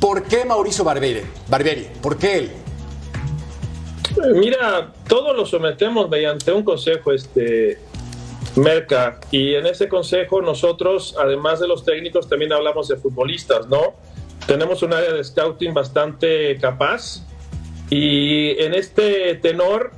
[0.02, 1.22] ¿por qué Mauricio Barberi?
[1.48, 1.86] Barberi?
[2.02, 2.50] ¿Por qué él?
[4.34, 7.78] Mira, todo lo sometemos mediante un consejo este
[8.56, 13.94] Merca y en ese consejo nosotros, además de los técnicos, también hablamos de futbolistas, ¿no?
[14.46, 17.22] Tenemos un área de scouting bastante capaz
[17.88, 19.92] y en este tenor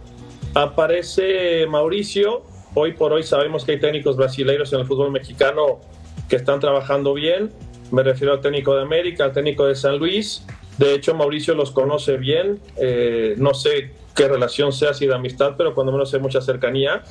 [0.54, 2.42] aparece Mauricio.
[2.74, 5.80] Hoy por hoy sabemos que hay técnicos brasileños en el fútbol mexicano
[6.28, 7.50] que están trabajando bien.
[7.94, 10.44] Me refiero al técnico de América, al técnico de San Luis.
[10.78, 12.58] De hecho, Mauricio los conoce bien.
[12.76, 17.04] Eh, no sé qué relación sea así de amistad, pero cuando menos hay mucha cercanía.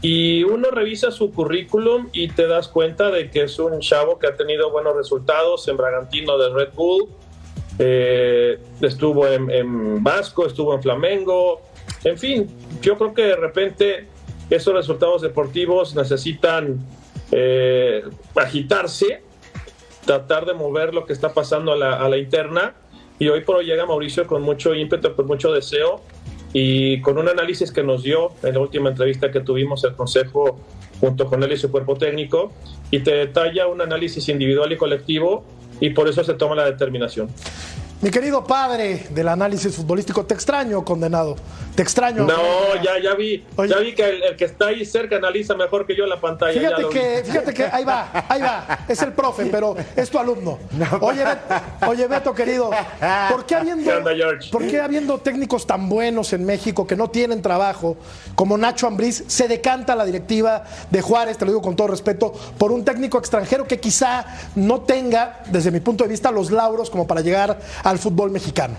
[0.00, 4.26] Y uno revisa su currículum y te das cuenta de que es un chavo que
[4.26, 7.08] ha tenido buenos resultados en Bragantino de Red Bull,
[7.78, 11.60] eh, estuvo en, Vasco, estuvo en Flamengo,
[12.04, 12.46] en fin,
[12.80, 14.06] yo creo que de repente
[14.48, 16.78] esos resultados deportivos necesitan
[17.32, 18.02] eh,
[18.34, 19.22] agitarse,
[20.06, 22.74] tratar de mover lo que está pasando a la, a la interna.
[23.18, 26.00] Y hoy por hoy llega Mauricio con mucho ímpetu, con mucho deseo
[26.52, 30.58] y con un análisis que nos dio en la última entrevista que tuvimos el Consejo
[31.00, 32.52] junto con él y su cuerpo técnico,
[32.90, 35.44] y te detalla un análisis individual y colectivo,
[35.80, 37.28] y por eso se toma la determinación.
[38.02, 41.34] Mi querido padre del análisis futbolístico, te extraño, condenado.
[41.74, 42.24] Te extraño.
[42.24, 43.42] No, ya, ya vi.
[43.68, 46.58] Ya vi que el, que está ahí cerca analiza mejor que yo la pantalla.
[46.58, 48.80] Fíjate que, fíjate que ahí va, ahí va.
[48.86, 50.58] Es el profe, pero es tu alumno.
[51.00, 52.70] Oye, Beto, oye, Beto querido,
[53.30, 53.90] ¿por qué habiendo,
[54.52, 57.96] ¿por qué habiendo técnicos tan buenos en México que no tienen trabajo,
[58.34, 62.32] como Nacho Ambriz, se decanta la directiva de Juárez, te lo digo con todo respeto,
[62.58, 66.90] por un técnico extranjero que quizá no tenga, desde mi punto de vista, los lauros
[66.90, 68.76] como para llegar al fútbol mexicano.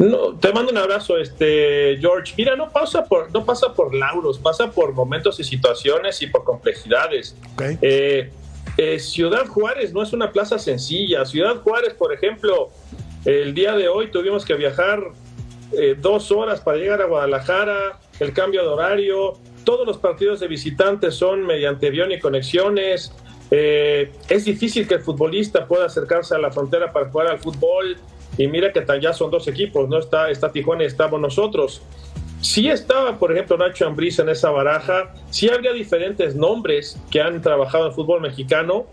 [0.00, 2.34] No, te mando un abrazo, este George.
[2.36, 6.42] Mira, no pasa por, no pasa por lauros, pasa por momentos y situaciones y por
[6.42, 7.36] complejidades.
[7.80, 8.32] Eh,
[8.76, 11.24] eh, Ciudad Juárez no es una plaza sencilla.
[11.24, 12.70] Ciudad Juárez, por ejemplo,
[13.24, 15.12] el día de hoy tuvimos que viajar
[15.72, 20.48] eh, dos horas para llegar a Guadalajara, el cambio de horario, todos los partidos de
[20.48, 23.12] visitantes son mediante avión y conexiones.
[23.50, 27.96] Eh, es difícil que el futbolista pueda acercarse a la frontera para jugar al fútbol.
[28.36, 29.98] Y mira que ya son dos equipos, ¿no?
[29.98, 31.82] Está, está Tijuana y estamos nosotros.
[32.40, 35.14] Sí estaba, por ejemplo, Nacho Ambriz en esa baraja.
[35.30, 38.86] Sí habría diferentes nombres que han trabajado en fútbol mexicano,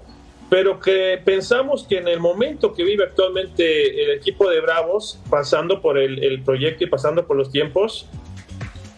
[0.49, 5.81] pero que pensamos que en el momento que vive actualmente el equipo de Bravos, pasando
[5.81, 8.07] por el, el proyecto y pasando por los tiempos,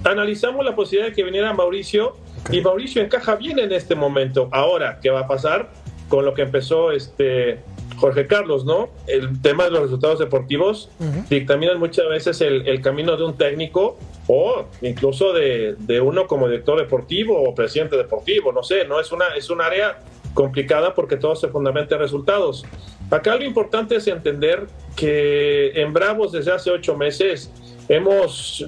[0.04, 2.16] analizamos la posibilidad de que viniera Mauricio
[2.52, 4.50] y Mauricio encaja bien en este momento.
[4.52, 5.72] Ahora, ¿qué va a pasar
[6.10, 7.60] con lo que empezó este
[7.98, 8.90] Jorge Carlos, ¿no?
[9.08, 10.90] El tema de los resultados deportivos
[11.30, 17.42] dictaminan muchas veces el, camino de un técnico o incluso de, uno como director deportivo
[17.42, 20.00] o presidente deportivo, no sé, no es una es un área
[20.34, 22.66] complicada porque todo se fundamenta en resultados.
[23.10, 27.52] Acá lo importante es entender que en Bravos desde hace ocho meses
[27.88, 28.66] hemos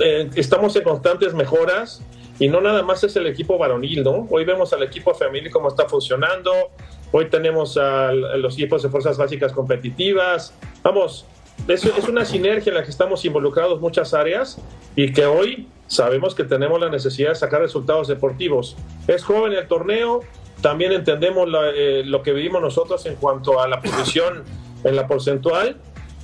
[0.00, 2.02] eh, estamos en constantes mejoras
[2.38, 4.26] y no nada más es el equipo varonil, ¿no?
[4.30, 6.52] Hoy vemos al equipo femenil cómo está funcionando,
[7.12, 11.26] hoy tenemos a, los equipos de fuerzas básicas competitivas, vamos,
[11.68, 14.58] es, es una sinergia en la que estamos involucrados muchas áreas
[14.94, 18.76] y que hoy sabemos que tenemos la necesidad de sacar resultados deportivos.
[19.06, 20.20] Es joven el torneo,
[20.60, 24.44] también entendemos eh, lo que vivimos nosotros en cuanto a la posición
[24.84, 25.76] en la porcentual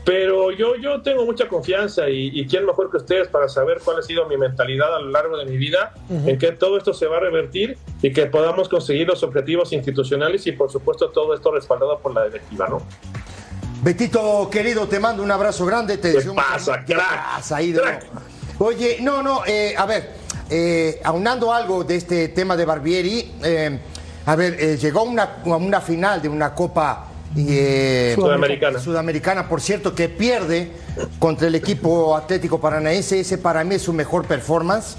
[0.04, 4.02] pero yo, yo tengo mucha confianza y, quién mejor que ustedes para saber cuál ha
[4.02, 7.18] sido mi mentalidad a lo largo de mi vida, en que todo esto se va
[7.18, 11.98] a revertir y que podamos conseguir los objetivos institucionales y por supuesto todo esto respaldado
[12.00, 12.82] por la directiva, ¿no?
[13.82, 15.98] Betito, querido, te mando un abrazo grande.
[15.98, 18.04] Te ¿Qué pasa, crack?
[18.58, 20.10] Oye, no, no, eh, a ver,
[20.48, 23.80] eh, aunando algo de este tema de Barbieri, eh,
[24.24, 28.78] a ver, llegó una, una final de una Copa eh, Sudamericana.
[28.78, 30.72] Sudamericana, por cierto, que pierde
[31.18, 33.20] contra el equipo Atlético Paranaense.
[33.20, 34.96] Ese para mí es su mejor performance,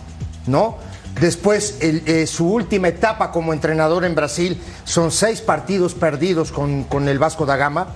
[0.47, 0.77] ¿no?
[1.19, 7.07] Después, eh, su última etapa como entrenador en Brasil son seis partidos perdidos con, con
[7.07, 7.89] el Vasco da Gama.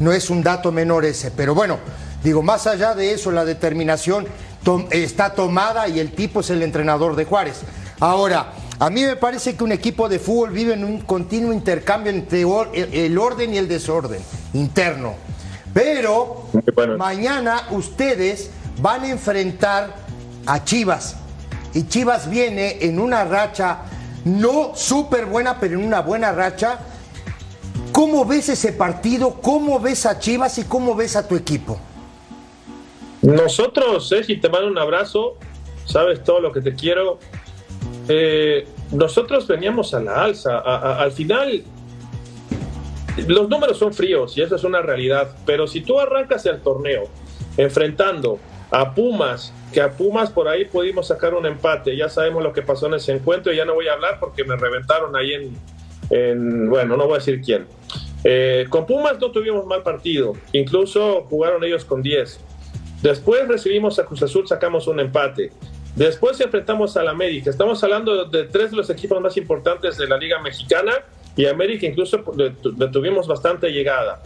[0.00, 1.78] No es un dato menor ese, pero bueno,
[2.24, 4.26] digo, más allá de eso, la determinación
[4.90, 7.60] está tomada y el tipo es el entrenador de Juárez.
[8.00, 8.52] Ahora,
[8.82, 12.42] a mí me parece que un equipo de fútbol vive en un continuo intercambio entre
[12.42, 14.20] el orden y el desorden
[14.54, 15.14] interno.
[15.72, 16.48] Pero
[16.98, 19.94] mañana ustedes van a enfrentar
[20.46, 21.14] a Chivas.
[21.74, 23.82] Y Chivas viene en una racha
[24.24, 26.80] no súper buena, pero en una buena racha.
[27.92, 29.40] ¿Cómo ves ese partido?
[29.40, 31.78] ¿Cómo ves a Chivas y cómo ves a tu equipo?
[33.20, 35.36] Nosotros, Ceci, te mando un abrazo.
[35.84, 37.20] Sabes todo lo que te quiero.
[38.08, 40.58] Eh, nosotros veníamos a la alza.
[40.58, 41.62] al final,
[43.26, 45.34] los números son fríos y eso es una realidad.
[45.46, 47.04] Pero si tú arrancas el torneo
[47.56, 48.38] enfrentando
[48.70, 52.62] a Pumas, que a Pumas por ahí pudimos sacar un empate, ya sabemos lo que
[52.62, 55.54] pasó en ese encuentro y ya no voy a hablar porque me reventaron ahí
[56.10, 57.66] en, bueno, no voy a decir quién.
[58.24, 62.40] Eh, con Pumas no tuvimos mal partido, incluso jugaron ellos con 10.
[63.02, 65.52] Después recibimos a Cruz Azul, sacamos un empate.
[65.96, 67.50] Después enfrentamos al América.
[67.50, 70.92] Estamos hablando de tres de los equipos más importantes de la Liga Mexicana
[71.36, 72.22] y América incluso
[72.92, 74.22] tuvimos bastante llegada.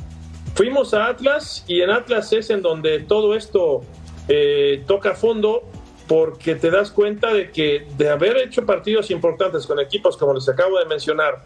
[0.54, 3.82] Fuimos a Atlas y en Atlas es en donde todo esto
[4.28, 5.64] eh, toca fondo
[6.08, 10.48] porque te das cuenta de que de haber hecho partidos importantes con equipos como les
[10.48, 11.42] acabo de mencionar,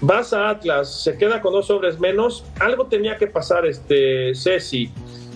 [0.00, 4.90] vas a Atlas, se queda con dos sobres menos, algo tenía que pasar este Ceci.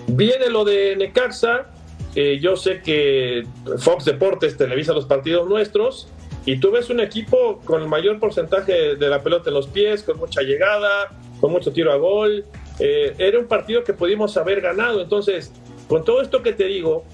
[0.08, 1.66] Viene lo de Necaxa,
[2.14, 3.46] eh, yo sé que
[3.79, 6.09] Fox Deportes televisa los partidos nuestros
[6.44, 10.03] y tú ves un equipo con el mayor porcentaje de la pelota en los pies,
[10.03, 12.44] con mucha llegada, con mucho tiro a gol.
[12.79, 15.01] Eh, era un partido que pudimos haber ganado.
[15.01, 15.53] Entonces,
[15.88, 17.05] con todo esto que te digo,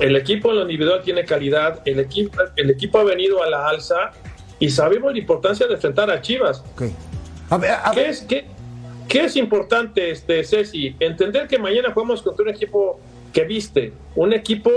[0.00, 3.68] el equipo en lo individual tiene calidad, el equipo, el equipo ha venido a la
[3.68, 4.12] alza
[4.58, 6.64] y sabemos la importancia de enfrentar a Chivas.
[7.50, 8.22] A ver, ¿Qué es?
[8.22, 8.44] ¿Qué?
[9.08, 10.96] ¿Qué es importante, este, Ceci?
[10.98, 13.00] Entender que mañana jugamos contra un equipo
[13.34, 14.70] que viste, un equipo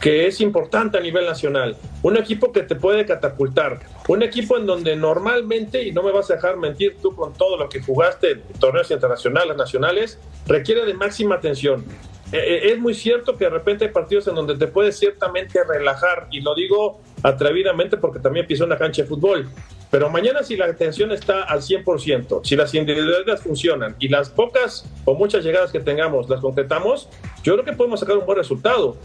[0.00, 4.64] que es importante a nivel nacional, un equipo que te puede catapultar, un equipo en
[4.64, 8.30] donde normalmente, y no me vas a dejar mentir tú con todo lo que jugaste
[8.30, 11.84] en torneos internacionales, nacionales, requiere de máxima atención.
[12.30, 15.64] Eh, eh, es muy cierto que de repente hay partidos en donde te puedes ciertamente
[15.64, 19.48] relajar, y lo digo atrevidamente porque también piso una cancha de fútbol.
[19.90, 24.84] Pero mañana si la atención está al 100%, si las individualidades funcionan y las pocas
[25.06, 27.08] o muchas llegadas que tengamos las concretamos,
[27.42, 28.96] yo creo que podemos sacar un buen resultado.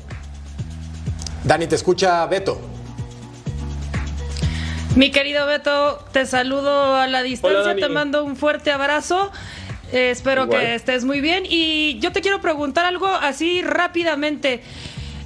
[1.44, 2.60] Dani, te escucha Beto.
[4.96, 9.32] Mi querido Beto, te saludo a la distancia, te mando un fuerte abrazo.
[9.92, 11.46] Eh, espero que estés muy bien.
[11.48, 14.62] Y yo te quiero preguntar algo así rápidamente.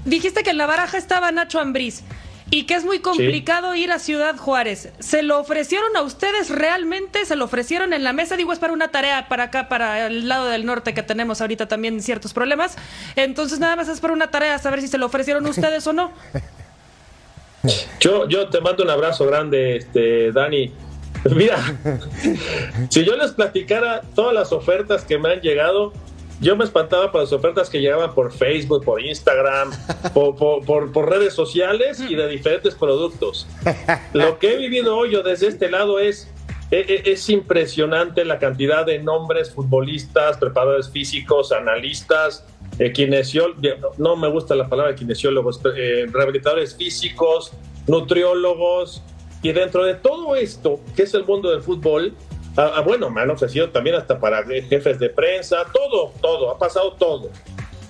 [0.05, 2.03] Dijiste que en la baraja estaba Nacho Ambriz
[2.49, 4.89] y que es muy complicado ir a Ciudad Juárez.
[4.99, 7.25] ¿Se lo ofrecieron a ustedes realmente?
[7.25, 8.37] ¿Se lo ofrecieron en la mesa?
[8.37, 11.67] Digo, es para una tarea para acá, para el lado del norte que tenemos ahorita
[11.67, 12.77] también ciertos problemas.
[13.15, 16.11] Entonces nada más es para una tarea, saber si se lo ofrecieron ustedes o no.
[17.99, 20.71] Yo, yo te mando un abrazo grande, este, Dani.
[21.35, 21.57] Mira,
[22.89, 25.91] si yo les platicara todas las ofertas que me han llegado,
[26.39, 29.71] yo me espantaba por las ofertas que llegaban por Facebook, por Instagram,
[30.13, 33.47] por, redes sociales y de diferentes productos.
[34.13, 36.31] Lo que he vivido hoy yo desde este lado es,
[36.69, 42.45] e, e, es, impresionante la cantidad de nombres, futbolistas, preparadores físicos, analistas,
[42.77, 47.51] eh, kinesiólogos, no me gusta la palabra kinesiólogos, eh, rehabilitadores físicos,
[47.87, 49.01] nutriólogos,
[49.41, 52.13] y dentro de todo esto, que es el mundo del fútbol,
[52.57, 56.57] Ah, ah, bueno, me han ofrecido también hasta para jefes de prensa, todo, todo, ha
[56.57, 57.29] pasado todo.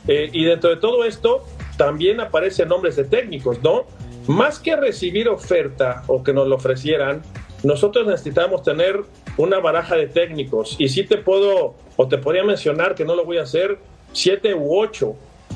[0.09, 1.45] Eh, y dentro de todo esto
[1.77, 3.85] también aparecen nombres de técnicos, ¿no?
[4.27, 7.21] Más que recibir oferta o que nos lo ofrecieran,
[7.63, 9.03] nosotros necesitamos tener
[9.37, 10.75] una baraja de técnicos.
[10.77, 13.77] Y sí te puedo, o te podría mencionar que no lo voy a hacer,
[14.11, 15.15] siete u ocho.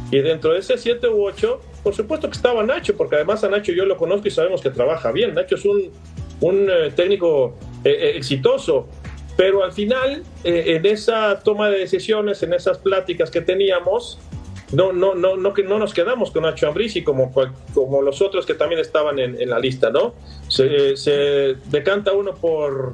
[0.09, 3.49] Y dentro de ese siete u ocho, por supuesto que estaba Nacho, porque además a
[3.49, 5.33] Nacho yo lo conozco y sabemos que trabaja bien.
[5.33, 5.91] Nacho es un,
[6.39, 8.87] un eh, técnico eh, exitoso.
[9.41, 14.19] Pero al final, eh, en esa toma de decisiones, en esas pláticas que teníamos,
[14.71, 17.33] no, no, no, no, no nos quedamos con Nacho Ambrici como,
[17.73, 20.13] como los otros que también estaban en, la lista, ¿no?
[20.47, 22.93] Se, se, decanta uno por.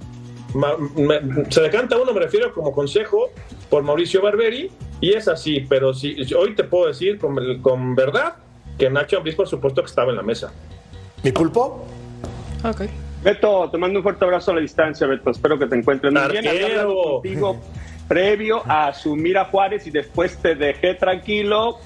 [1.49, 3.29] Se decanta uno, me refiero como consejo,
[3.69, 8.35] por Mauricio Barberi, y es así, pero si, hoy te puedo decir con, con verdad
[8.79, 10.53] que Nacho Ambriz, por supuesto, que estaba en la mesa.
[11.23, 11.85] ¿Mi pulpo?
[12.63, 12.83] Ok.
[13.23, 15.31] Beto, te mando un fuerte abrazo a la distancia, Beto.
[15.31, 16.85] Espero que te encuentres muy bien.
[16.85, 17.59] Contigo
[18.07, 21.77] previo a asumir a Juárez y después te dejé tranquilo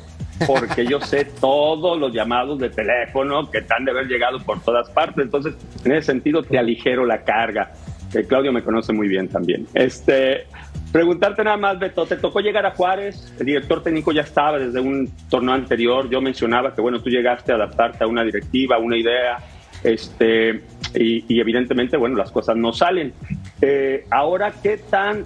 [0.45, 4.61] porque yo sé todos los llamados de teléfono que te han de haber llegado por
[4.61, 5.23] todas partes.
[5.23, 7.71] Entonces, en ese sentido, te aligero la carga.
[8.11, 9.67] Que Claudio me conoce muy bien también.
[9.73, 10.47] Este,
[10.91, 13.33] preguntarte nada más, Beto, ¿te tocó llegar a Juárez?
[13.39, 16.09] El director técnico ya estaba desde un torneo anterior.
[16.09, 19.37] Yo mencionaba que, bueno, tú llegaste a adaptarte a una directiva, a una idea.
[19.83, 20.61] Este,
[20.93, 23.13] y, evidentemente, bueno, las cosas no salen.
[23.61, 25.23] Eh, ahora, ¿qué, tan,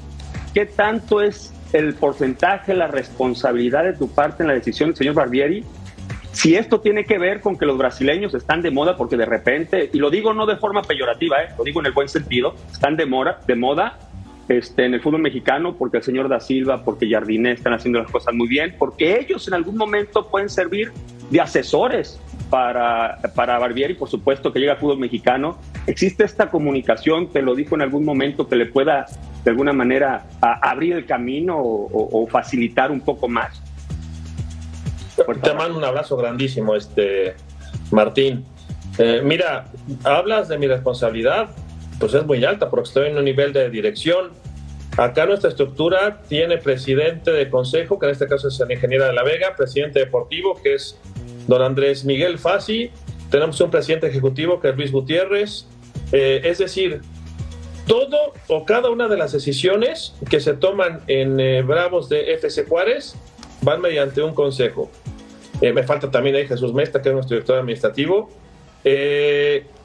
[0.54, 5.16] ¿qué tanto es el porcentaje, la responsabilidad de tu parte en la decisión del señor
[5.16, 5.64] Barbieri?
[6.32, 9.90] Si esto tiene que ver con que los brasileños están de moda porque de repente,
[9.94, 12.98] y lo digo no de forma peyorativa, eh, lo digo en el buen sentido, están
[12.98, 13.98] de moda, de moda
[14.50, 18.12] este, en el fútbol mexicano porque el señor Da Silva, porque Jardiné están haciendo las
[18.12, 20.92] cosas muy bien, porque ellos en algún momento pueden servir
[21.32, 22.20] de asesores
[22.56, 25.60] para, para Barbieri, por supuesto, que llega al fútbol mexicano.
[25.88, 29.08] ¿Existe esta comunicación, te lo dijo en algún momento, que le pueda
[29.44, 33.62] de alguna manera abrir el camino o, facilitar un poco más?
[35.18, 37.36] Te mando un abrazo grandísimo, este
[37.92, 38.46] Martín.
[39.00, 39.66] Eh, mira,
[40.06, 41.50] hablas de mi responsabilidad,
[42.00, 44.32] pues es muy alta porque estoy en un nivel de dirección.
[44.96, 49.12] Acá nuestra estructura tiene presidente de consejo, que en este caso es el ingeniero de
[49.12, 50.98] la Vega, presidente deportivo, que es
[51.48, 52.92] don Andrés Miguel Fasi,
[53.30, 55.68] tenemos un presidente ejecutivo que es Luis Gutiérrez,
[56.12, 57.02] eh, es decir,
[57.88, 62.66] todo o cada una de las decisiones que se toman en eh, Bravos de FC
[62.66, 63.16] Juárez
[63.62, 64.90] van mediante un consejo.
[65.62, 68.30] Eh, me falta también ahí Jesús Mesta, que es nuestro director administrativo.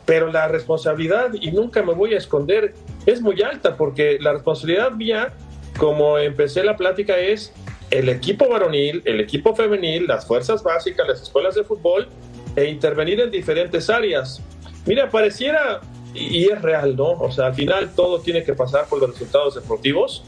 [0.07, 2.75] pero la responsabilidad, y nunca me voy a esconder,
[3.07, 5.33] es muy alta porque la responsabilidad mía,
[5.79, 7.53] como empecé la plática, es
[7.91, 12.09] el equipo varonil, el equipo femenil, las fuerzas básicas, las escuelas de fútbol
[12.57, 14.43] e intervenir en diferentes áreas.
[14.87, 15.81] Mira, pareciera,
[16.15, 17.11] y es real, ¿no?
[17.11, 20.25] O sea, al final todo tiene que pasar por los resultados deportivos,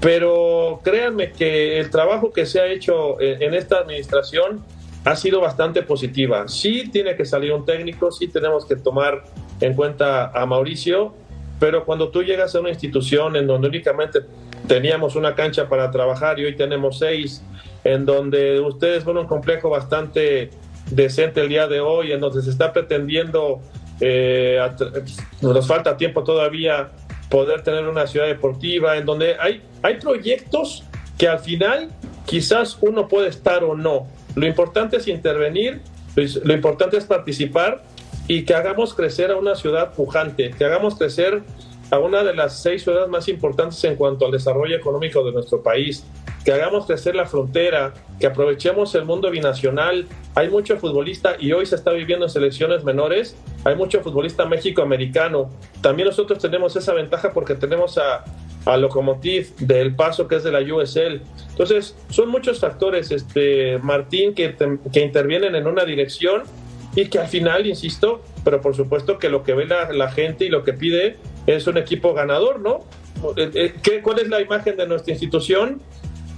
[0.00, 4.64] pero créanme que el trabajo que se ha hecho en, esta administración
[5.04, 6.46] ha sido bastante positiva.
[6.48, 9.24] Sí tiene que salir un técnico, sí tenemos que tomar
[9.60, 11.14] en cuenta a Mauricio,
[11.58, 14.20] pero cuando tú llegas a una institución en donde únicamente
[14.68, 17.42] teníamos una cancha para trabajar y hoy tenemos seis,
[17.82, 20.50] en donde ustedes a un complejo bastante
[20.90, 23.60] decente el día de hoy, en donde se está pretendiendo,
[24.00, 24.60] eh,
[25.40, 26.90] nos falta tiempo todavía
[27.28, 30.84] poder tener una ciudad deportiva, en donde hay, hay proyectos
[31.18, 31.90] que al final
[32.26, 34.06] quizás uno puede estar o no.
[34.36, 35.80] Lo importante es intervenir,
[36.14, 37.82] lo importante es participar
[38.28, 41.42] y que hagamos crecer a una ciudad pujante, que hagamos crecer
[41.90, 45.62] a una de las seis ciudades más importantes en cuanto al desarrollo económico de nuestro
[45.62, 46.04] país,
[46.44, 50.06] que hagamos crecer la frontera, que aprovechemos el mundo binacional.
[50.34, 55.50] Hay mucho futbolista y hoy se está viviendo en selecciones menores, hay mucho futbolista México-americano.
[55.82, 58.24] También nosotros tenemos esa ventaja porque tenemos a,
[58.64, 61.22] a Locomotiv del Paso que es de la USL.
[61.50, 64.54] Entonces, son muchos factores, este Martín, que,
[64.92, 66.42] que intervienen en una dirección
[66.94, 70.48] y que al final, insisto, pero por supuesto que lo que ve la, gente y
[70.48, 71.16] lo que pide
[71.56, 72.84] es un equipo ganador, ¿no?
[73.36, 75.80] Eh, eh, ¿Qué, ¿Cuál es la imagen de nuestra institución?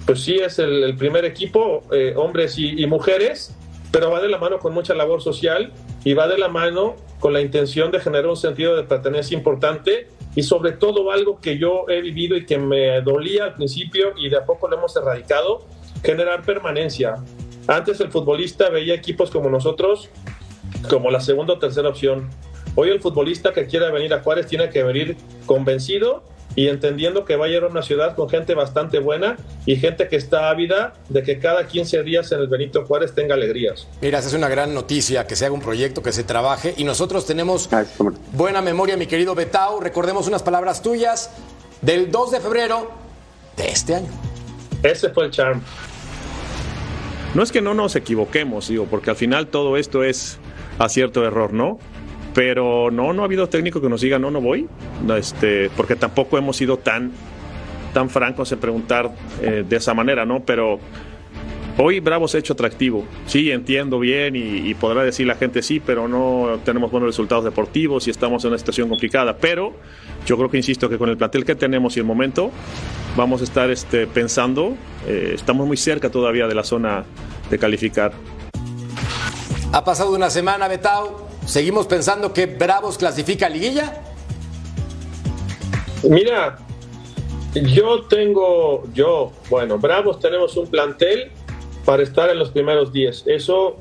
[0.07, 3.55] Pues sí, es el, primer equipo, eh, hombres y, mujeres,
[3.91, 5.73] pero va de la mano con mucha labor social
[6.05, 10.09] y va de la mano con la intención de generar un sentido de pertenencia importante
[10.35, 14.29] y sobre todo algo que yo he vivido y que me dolía al principio y
[14.29, 15.67] de a poco lo hemos erradicado,
[16.03, 17.17] generar permanencia.
[17.67, 20.09] Antes el futbolista veía equipos como nosotros
[20.89, 22.31] como la segunda o tercera opción.
[22.77, 25.17] Hoy el futbolista que quiera venir a Juárez tiene que venir
[25.47, 26.23] convencido
[26.55, 30.09] y entendiendo que va a ir a una ciudad con gente bastante buena y gente
[30.09, 33.87] que está ávida de que cada 15 días en el Benito Juárez tenga alegrías.
[34.01, 36.85] Mira, esa es una gran noticia, que se haga un proyecto, que se trabaje y
[36.85, 37.69] nosotros tenemos
[38.33, 39.81] buena memoria, mi querido Betau.
[39.81, 41.31] Recordemos unas palabras tuyas
[41.83, 42.91] del 2 de febrero
[43.57, 44.09] de este año.
[44.83, 45.61] Ese fue el charm.
[47.35, 50.39] No es que no nos equivoquemos, digo, porque al final todo esto es
[50.79, 51.79] acierto error, ¿no?
[52.41, 54.67] Pero no, no ha habido técnico que nos diga no, no voy,
[55.15, 57.13] este, porque tampoco hemos sido tan,
[57.93, 59.11] tan francos en preguntar
[59.43, 60.41] eh, de esa manera, ¿no?
[60.41, 60.81] Pero
[61.77, 65.81] hoy Bravo se ha hecho atractivo, sí, entiendo bien y, podrá decir la gente sí,
[65.81, 69.75] pero no tenemos buenos resultados deportivos y estamos en una situación complicada, pero
[70.25, 72.51] yo creo que insisto que con el plantel que tenemos y el momento
[73.19, 77.05] vamos a estar este, pensando, eh, estamos muy cerca todavía de la zona
[77.51, 78.13] de calificar.
[79.75, 81.30] Ha pasado una semana, Betao.
[81.47, 84.03] ¿Seguimos pensando que Bravos clasifica a liguilla?
[86.03, 86.59] Mira,
[87.55, 91.31] yo tengo, yo, bueno, Bravos tenemos un plantel
[91.85, 93.25] para estar en los primeros 10.
[93.27, 93.77] Eso,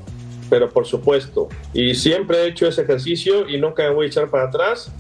[0.50, 1.50] pero por supuesto.
[1.74, 4.92] Y siempre he hecho ese ejercicio y nunca me voy a echar para atrás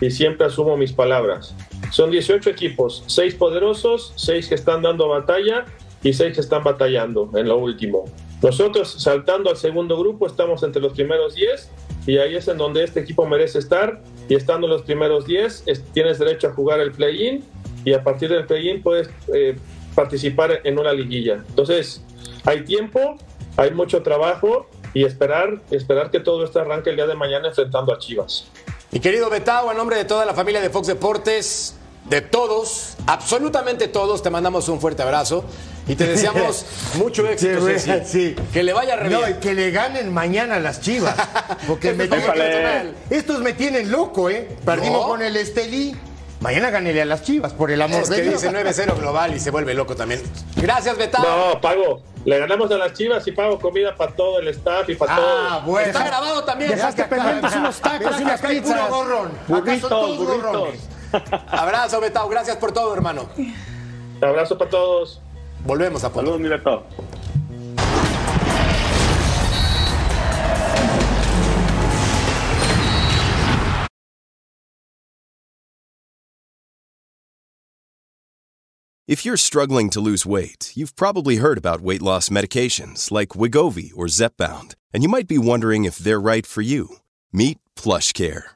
[0.00, 1.54] y siempre asumo mis palabras.
[1.90, 5.64] Son 18 equipos, 6 poderosos, 6 que están dando batalla
[6.02, 8.04] y 6 que están batallando en lo último.
[8.42, 11.70] Nosotros saltando al segundo grupo estamos entre los primeros 10
[12.06, 15.64] y ahí es en donde este equipo merece estar y estando en los primeros 10
[15.92, 17.44] tienes derecho a jugar el play-in
[17.84, 19.56] y a partir del play-in puedes eh,
[19.94, 21.44] participar en una liguilla.
[21.48, 22.02] Entonces
[22.44, 23.16] hay tiempo,
[23.56, 27.92] hay mucho trabajo y esperar, esperar que todo esto arranque el día de mañana enfrentando
[27.92, 28.46] a Chivas.
[28.92, 31.76] Mi querido Betao, en nombre de toda la familia de Fox Deportes,
[32.08, 35.44] de todos, absolutamente todos, te mandamos un fuerte abrazo.
[35.88, 37.64] Y te deseamos mucho éxito,
[38.04, 41.14] sí, Que le vaya re No, y que le ganen mañana las chivas.
[41.68, 44.48] Porque me tienen, estos me tienen loco, ¿eh?
[44.64, 45.96] Perdimos con el Estelí.
[46.40, 48.42] Mañana ganele a las chivas, por el amor es de que Dios.
[48.42, 50.22] dice 9-0 global y se vuelve loco también.
[50.56, 51.22] Gracias, Betao.
[51.54, 52.02] No, pago.
[52.26, 55.16] Le ganamos a las chivas y pago comida para todo el staff y para ah,
[55.16, 55.48] todo.
[55.48, 55.86] Ah, bueno.
[55.86, 56.72] Está grabado también.
[56.72, 58.90] Dejaste pendientes unos tacos y unas pizzas.
[58.90, 59.30] Gorrón.
[59.46, 60.95] Burritos, burritos.
[61.48, 62.28] Abrazo, Betao.
[62.28, 63.28] Gracias por todo, hermano.
[64.20, 65.20] Abrazo para todos.
[65.64, 66.84] Volvemos a Saludos, mi Beto.
[79.08, 83.92] If you're struggling to lose weight, you've probably heard about weight loss medications like Wigovi
[83.94, 86.96] or Zepbound, and you might be wondering if they're right for you.
[87.32, 88.55] Meet PlushCare,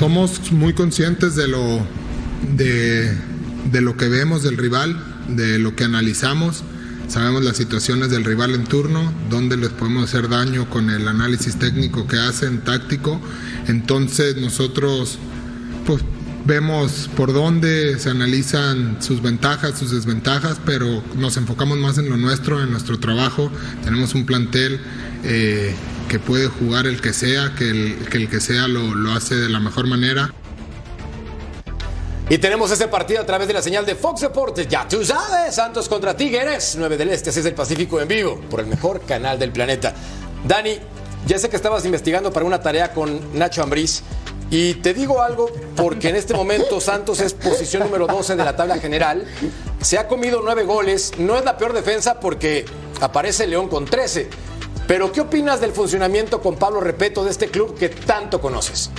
[0.00, 1.86] Somos muy conscientes de lo
[2.56, 4.98] de lo que vemos del rival,
[5.28, 6.64] de lo que analizamos.
[7.06, 11.58] sabemos las situaciones del rival en turno, dónde les podemos hacer daño con el análisis
[11.58, 13.20] técnico que hacen, táctico.
[13.66, 15.18] Entonces nosotros
[15.84, 16.02] pues
[16.46, 22.16] vemos por dónde se analizan sus ventajas, sus desventajas, pero nos enfocamos más en lo
[22.16, 23.52] nuestro, en nuestro trabajo.
[23.84, 24.80] Tenemos un plantel
[25.24, 25.74] eh,
[26.10, 29.86] que puede jugar el que sea, que el que, sea lo, hace de la mejor
[29.86, 30.34] manera.
[32.28, 34.66] Y tenemos ese partido a través de la señal de Fox Deportes.
[34.66, 38.58] Ya tú sabes, Santos contra Tigres, 9 del Este, 6 del Pacífico en vivo, por
[38.58, 39.94] el mejor canal del planeta.
[40.44, 40.78] Dani,
[41.28, 44.02] ya sé que estabas investigando para una tarea con Nacho Ambriz.
[44.50, 48.56] Y te digo algo porque en este momento Santos es posición número 12 de la
[48.56, 49.24] tabla general.
[49.80, 51.12] Se ha comido nueve goles.
[51.18, 52.64] No es la peor defensa porque
[53.00, 54.49] aparece León con 13.
[54.90, 58.90] Pero ¿qué opinas del funcionamiento con Pablo Repeto de este club que tanto conoces?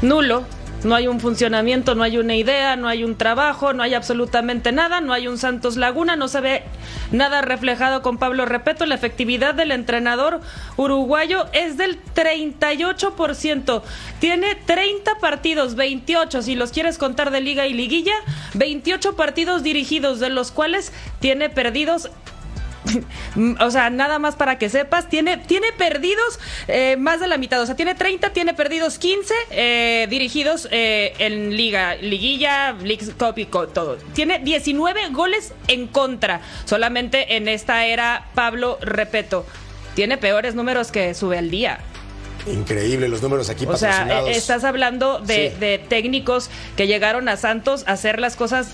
[0.00, 0.44] Nulo.
[0.84, 4.70] No hay un funcionamiento, no hay una idea, no hay un trabajo, no hay absolutamente
[4.70, 6.62] nada, no hay un Santos Laguna, no se ve
[7.10, 8.86] nada reflejado con Pablo Repeto.
[8.86, 10.40] La efectividad del entrenador
[10.76, 13.82] uruguayo es del 38%.
[14.20, 18.14] Tiene 30 partidos, 28 si los quieres contar de liga y liguilla,
[18.54, 22.08] 28 partidos dirigidos, de los cuales tiene perdidos
[23.60, 27.60] o sea, nada más para que sepas, tiene, tiene perdidos eh, más de la mitad,
[27.60, 33.38] o sea, tiene 30, tiene perdidos 15 eh, dirigidos eh, en Liga, Liguilla, League Cup
[33.38, 33.96] y todo.
[34.14, 39.46] Tiene 19 goles en contra, solamente en esta era Pablo Repeto.
[39.94, 41.80] Tiene peores números que sube al día.
[42.46, 45.56] Increíble los números aquí O sea, estás hablando de, Sí.
[45.60, 48.68] de técnicos que llegaron a Santos a hacer las cosas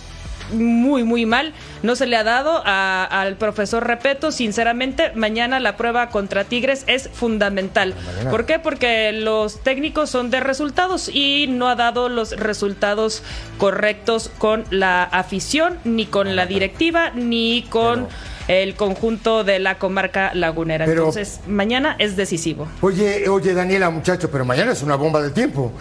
[0.53, 1.53] muy, muy mal.
[1.83, 4.31] No se le ha dado a- al profesor Repeto.
[4.33, 7.95] Sinceramente, mañana la prueba contra Tigres es fundamental.
[8.07, 8.31] Mañana.
[8.31, 8.59] ¿Por qué?
[8.59, 13.23] Porque los técnicos son de resultados y no ha dado los resultados
[13.59, 18.07] correctos con la afición, ni con la directiva, ni con
[18.49, 20.85] el conjunto de la comarca lagunera.
[20.85, 22.69] Pero- Entonces, mañana es decisivo.
[22.81, 25.73] Oye, oye, Daniela, muchacho, pero mañana es una bomba de tiempo.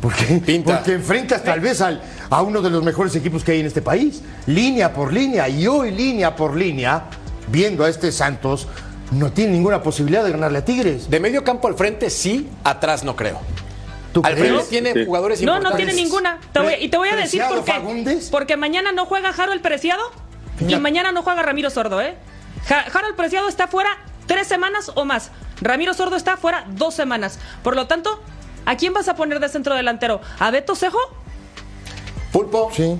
[0.00, 3.66] Porque, porque enfrentas tal vez al, a uno de los mejores equipos que hay en
[3.66, 7.04] este país, línea por línea, y hoy línea por línea,
[7.48, 8.66] viendo a este Santos,
[9.10, 11.10] no tiene ninguna posibilidad de ganarle a Tigres.
[11.10, 13.40] De medio campo al frente sí, atrás no creo.
[14.12, 15.04] ¿Tú Alfredo tiene Sí.
[15.04, 15.70] jugadores No, importantes.
[15.72, 16.38] no tiene ninguna.
[16.52, 17.72] Te voy- y te voy a decir por qué.
[17.72, 18.28] Fagundes.
[18.30, 20.02] Porque mañana no juega Harold Preciado
[20.66, 22.16] y mañana no juega Ramiro Sordo, ¿eh?
[22.66, 23.90] Ja- Harold Preciado está fuera
[24.26, 25.30] tres semanas o más.
[25.60, 27.38] Ramiro Sordo está fuera dos semanas.
[27.62, 28.20] Por lo tanto,
[28.66, 30.20] ¿a quién vas a poner de centro delantero?
[30.38, 30.98] ¿A Beto Cejo?
[32.32, 32.70] Pulpo.
[32.72, 32.98] Sí.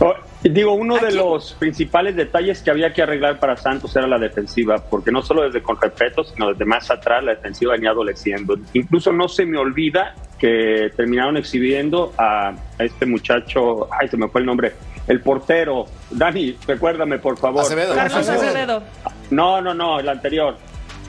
[0.00, 4.18] Oh, Digo, uno de los principales detalles que había que arreglar para Santos era la
[4.18, 8.56] defensiva, porque no solo desde con respeto, sino desde más atrás la defensiva venía adoleciendo.
[8.72, 14.28] Incluso no se me olvida que terminaron exhibiendo a, a este muchacho, ay, se me
[14.28, 14.72] fue el nombre,
[15.08, 15.84] el portero.
[16.10, 17.60] Dani, recuérdame, por favor.
[17.60, 17.94] Acevedo.
[17.94, 18.82] Carlos Acevedo.
[19.30, 20.56] No, no, no, el anterior,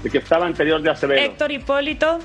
[0.04, 1.22] el que estaba anterior de Acevedo.
[1.22, 2.20] Héctor Hipólito.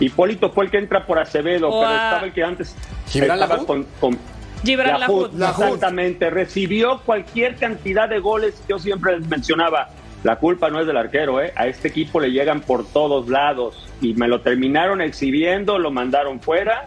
[0.00, 2.74] Hipólito fue el que entra por Acevedo, O pero a- estaba el que antes
[3.08, 4.18] ¿Gibran estaba con, con
[4.64, 5.64] Gibran Lahoud, Lahoud.
[5.64, 8.62] Exactamente, recibió cualquier cantidad de goles.
[8.68, 9.90] Yo siempre les mencionaba,
[10.24, 11.52] la culpa no es del arquero, ¿eh?
[11.56, 16.40] a este equipo le llegan por todos lados y me lo terminaron exhibiendo, lo mandaron
[16.40, 16.84] fuera,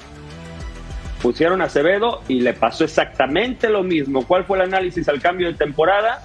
[1.21, 4.25] pusieron a Acevedo y le pasó exactamente lo mismo.
[4.27, 6.23] ¿Cuál fue el análisis al cambio de temporada?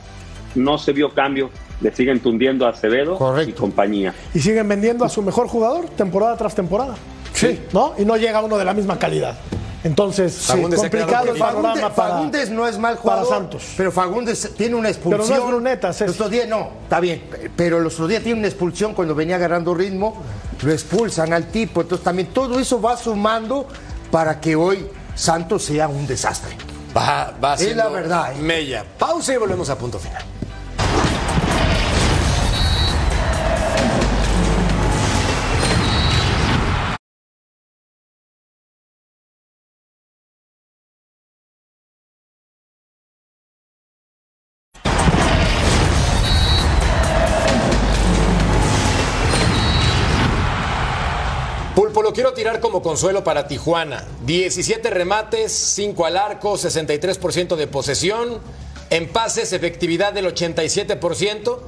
[0.54, 1.50] No se vio cambio,
[1.80, 4.14] le siguen tundiendo a Acevedo y compañía.
[4.34, 6.94] Y siguen vendiendo a su mejor jugador temporada tras temporada.
[7.32, 7.60] Sí.
[7.72, 7.94] ¿No?
[7.98, 9.36] Y no llega uno de la misma calidad.
[9.84, 13.74] Entonces, sí, complicado el panorama Fagundes, para, Fagundes no es mal para jugador, Santos.
[13.76, 15.28] pero Fagundes tiene una expulsión.
[15.28, 17.22] Pero no es Bruneta, Los otros días no, está bien,
[17.54, 20.22] pero los otros días tiene una expulsión cuando venía agarrando ritmo,
[20.60, 23.68] lo expulsan al tipo, entonces también todo eso va sumando
[24.10, 26.56] para que hoy Santos sea un desastre.
[26.96, 28.40] Va, va Es la verdad, ¿eh?
[28.40, 28.84] Mella.
[28.98, 30.24] Pausa y volvemos a punto final.
[52.46, 54.04] Tirar como consuelo para Tijuana.
[54.24, 58.38] 17 remates, 5 al arco, 63% de posesión,
[58.88, 61.58] en pases efectividad del 87%.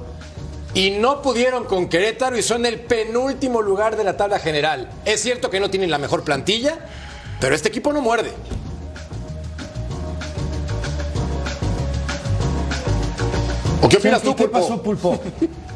[0.75, 4.89] Y no pudieron con Querétaro y son el penúltimo lugar de la tabla general.
[5.03, 6.79] Es cierto que no tienen la mejor plantilla,
[7.41, 8.31] pero este equipo no muerde.
[13.81, 14.59] ¿O qué opinas tú, ¿Qué Pulpo?
[14.61, 15.19] pasó, Pulpo?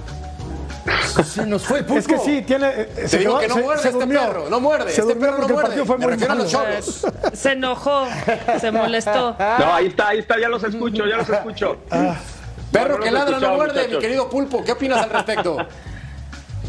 [1.23, 1.99] Se nos fue el pulpo.
[1.99, 2.67] Es que sí, tiene.
[2.69, 4.19] eh, Te se digo quedó- que no se- muerde se este durmió.
[4.21, 4.91] perro, no muerde.
[4.91, 5.67] Se Este perro no porque el muerde.
[5.69, 7.07] partido fue Me muy refiero a los cholos.
[7.33, 8.07] Se enojó,
[8.59, 9.35] se molestó.
[9.39, 11.77] No, ahí está, ahí está, ya los escucho, ya los escucho.
[12.71, 14.63] Perro No, no que ladra no muerde, mi querido pulpo.
[14.63, 15.57] ¿Qué opinas al respecto?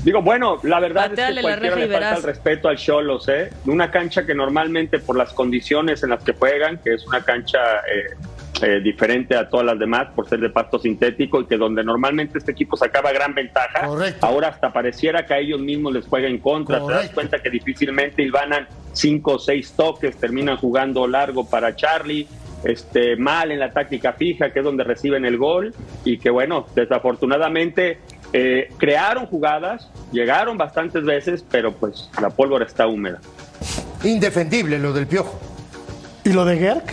[0.03, 3.51] Digo, bueno, la verdad Pateale es que cualquiera le falta el respeto al Cholos, ¿eh?
[3.65, 7.59] Una cancha que normalmente por las condiciones en las que juegan, que es una cancha
[7.91, 8.15] eh,
[8.63, 12.39] eh, diferente a todas las demás por ser de pasto sintético y que donde normalmente
[12.39, 13.89] este equipo sacaba gran ventaja,
[14.21, 16.85] ahora hasta pareciera que a ellos mismos les juega en contra.
[16.85, 22.27] Te das cuenta que difícilmente ilvanan cinco o seis toques, terminan jugando largo para Charlie.
[22.63, 26.67] Este, mal en la táctica fija, que es donde reciben el gol, y que bueno,
[26.75, 27.99] desafortunadamente
[28.33, 33.21] eh, crearon jugadas, llegaron bastantes veces, pero pues la pólvora está húmeda.
[34.03, 35.39] Indefendible lo del piojo.
[36.25, 36.91] ¿Y lo de Gerk?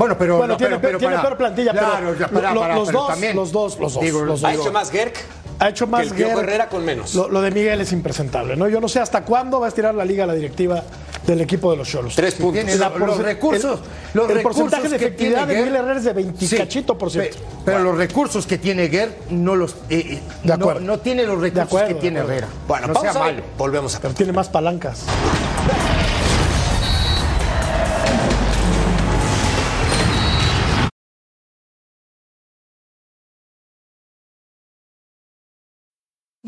[0.00, 0.38] Bueno, pero.
[0.38, 2.74] Bueno, no, tiene, pero- pero tiene para- peor plantilla, Claro, pero ya, para- lo- para-
[2.74, 5.16] los, pero dos, también- los dos, los dos, Digo, los Ha hecho más Gerk
[5.58, 6.38] Ha hecho más que el Gerk.
[6.38, 7.14] Herrera con menos.
[7.14, 8.66] Lo, lo de Miguel es impresentable, ¿no?
[8.66, 10.82] Yo no sé hasta cuándo va a estirar la liga la directiva
[11.26, 12.14] del equipo de los Cholos.
[12.16, 12.64] Tres puntos.
[12.64, 13.78] Tiene La lo- los recursos.
[13.80, 16.96] el- los el recursos porcentaje de efectividad de Miguel Herrera es de 20 Sí, cachito
[16.96, 17.36] por ciento.
[17.36, 19.72] pe- Pero los recursos que tiene Guerr no los.
[19.90, 20.80] eh, eh, De acuerdo.
[20.80, 22.20] No, tiene los recursos acuerdo, que tiene.
[22.20, 22.48] Herrera.
[22.66, 23.42] Bueno, no sea malo.
[23.58, 25.02] volvemos a Pero tiene más palancas.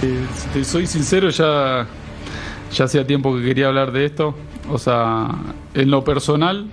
[0.00, 1.86] Eh, te soy sincero, ya,
[2.72, 4.34] ya hacía tiempo que quería hablar de esto.
[4.70, 5.28] O sea,
[5.74, 6.66] en lo personal,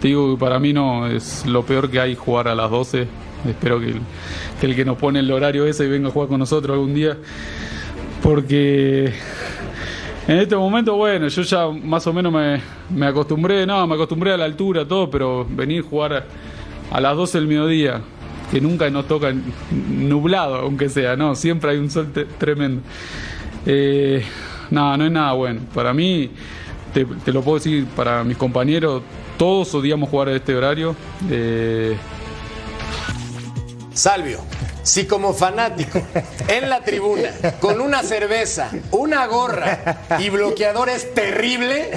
[0.00, 3.06] te digo que para mí no es lo peor que hay jugar a las 12.
[3.48, 3.94] Espero que
[4.66, 7.16] el, que nos pone el horario ese venga a jugar con nosotros algún día.
[8.22, 9.14] Porque
[10.26, 12.60] en este momento, bueno, yo ya más o menos me,
[12.94, 16.24] me acostumbré, no, me acostumbré a la altura, todo, pero venir a jugar a,
[16.90, 18.02] a las 12 del mediodía,
[18.50, 19.34] que nunca nos toca
[19.70, 22.82] nublado, aunque sea, no, siempre hay un sol tremendo.
[23.66, 24.24] Eh,
[24.70, 25.60] nada, no es nada bueno.
[25.74, 26.30] Para mí,
[26.94, 29.02] te, te lo puedo decir, para mis compañeros,
[29.36, 30.96] todos odiamos jugar a este horario.
[31.30, 31.96] Eh,
[33.92, 34.40] Salvio,
[34.82, 36.00] si como fanático
[36.48, 37.30] en la tribuna,
[37.60, 41.90] con una cerveza, una gorra y bloqueador es terrible,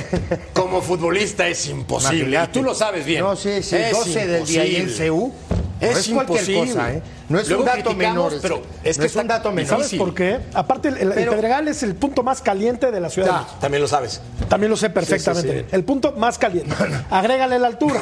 [0.54, 2.40] como futbolista es imposible.
[2.44, 3.22] Y tú lo sabes bien.
[3.22, 5.10] No, sí, sí, Es 12 del día y en.
[5.10, 5.34] CU.
[5.82, 6.74] Es, no es cualquier imposible.
[6.74, 7.02] cosa, ¿eh?
[7.28, 8.34] No es Luego un dato menor.
[8.42, 9.70] pero es no que es un dato menor.
[9.70, 10.40] ¿Sabes por qué?
[10.54, 13.48] Aparte, el, el Pero- Pedregal es el punto más caliente de la ciudad.
[13.52, 13.60] Ya.
[13.60, 14.22] También lo sabes.
[14.48, 15.52] También lo sé perfectamente.
[15.52, 15.76] Sí, sí, sí.
[15.76, 16.74] El punto más caliente.
[17.10, 18.00] Agrégale la altura.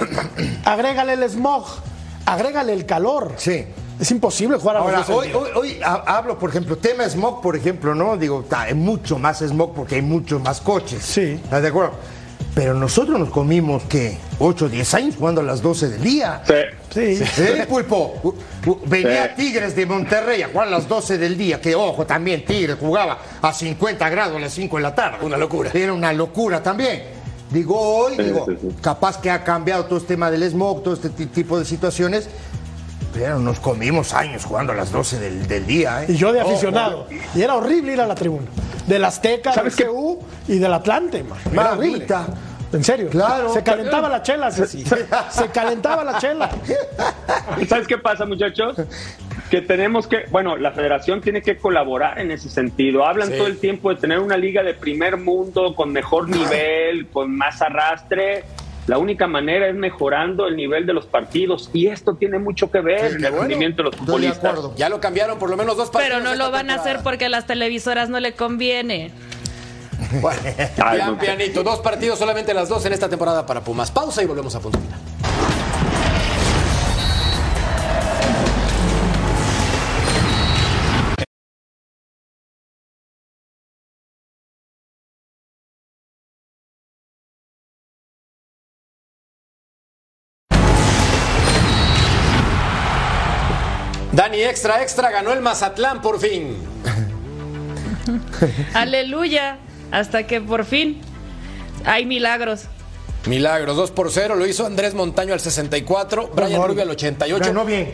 [0.66, 1.66] agrégale el smog.
[2.26, 3.34] Agrégale el calor.
[3.38, 3.66] Sí.
[4.00, 7.04] Es imposible jugar a Ahora, las 12 hoy, hoy, hoy ha- hablo, por ejemplo, tema
[7.10, 8.16] smog, por ejemplo, ¿no?
[8.16, 11.04] Digo, hay mucho más smog porque hay muchos más coches.
[11.04, 11.40] Sí.
[11.44, 11.94] ¿Estás de acuerdo?
[12.56, 14.18] Pero nosotros nos comimos, ¿qué?
[14.40, 16.42] 8 o 10 años jugando a las 12 del día.
[16.46, 16.54] Sí.
[17.18, 17.24] Sí.
[17.42, 18.36] ¿Eh, Pulpo?
[18.86, 19.44] Venía Sí.
[19.46, 23.20] Tigres de Monterrey a jugar a las 12 del día, que ojo, también Tigres jugaba
[23.42, 25.18] a 50 grados a las 5 de la tarde.
[25.26, 25.72] Una locura.
[25.74, 27.04] Era una locura también.
[27.52, 28.76] Digo, hoy, digo, sí, sí.
[28.82, 32.30] capaz que ha cambiado todo este tema del smog, todo este ti- tipo de situaciones,
[33.14, 36.04] pero nos comimos años jugando a las 12 del, del día.
[36.04, 36.08] ¿eh?
[36.10, 37.08] Y yo de Ojo, aficionado.
[37.36, 38.48] Y era horrible ir a la tribuna.
[38.88, 39.74] Del Azteca, del.
[39.74, 41.38] CU y del Atlante, man.
[41.52, 41.92] Era horrible.
[42.08, 42.28] Mamita.
[42.72, 43.10] En serio.
[43.10, 43.52] Claro.
[43.54, 44.84] Se calentaba la chela, Ceci.
[45.30, 46.50] Se calentaba la chela.
[47.68, 48.76] ¿Sabes qué pasa, muchachos?
[49.50, 53.04] Que tenemos que, bueno, la federación tiene que colaborar en ese sentido.
[53.06, 53.38] Hablan Sí.
[53.38, 57.60] todo el tiempo de tener una liga de primer mundo, con mejor nivel, con más
[57.64, 58.44] arrastre.
[58.90, 62.82] La única manera es mejorando el nivel de los partidos y esto tiene mucho que
[62.82, 63.40] ver Sí, el bueno.
[63.42, 64.44] rendimiento de los de futbolistas.
[64.46, 64.74] acuerdo.
[64.78, 66.18] Ya lo cambiaron por lo menos dos partidos.
[66.18, 69.12] Pero no lo van a hacer porque a las televisoras no le conviene.
[70.22, 70.40] Bueno,
[70.82, 71.20] Ay, pian, no.
[71.20, 71.62] pianito.
[71.62, 73.92] Dos partidos solamente las dos en esta temporada para Pumas.
[73.92, 74.98] Pausa y volvemos a punto final.
[94.20, 96.58] Dani, extra, extra, ganó el Mazatlán por fin.
[98.74, 99.60] Aleluya.
[99.92, 101.00] Hasta que por fin
[101.86, 102.64] hay milagros.
[103.28, 104.36] Milagros, 2 por 0.
[104.36, 106.62] Lo hizo Andrés Montaño al 64, Brian.
[106.62, 107.46] Rubio al 88.
[107.46, 107.94] Ganó bien.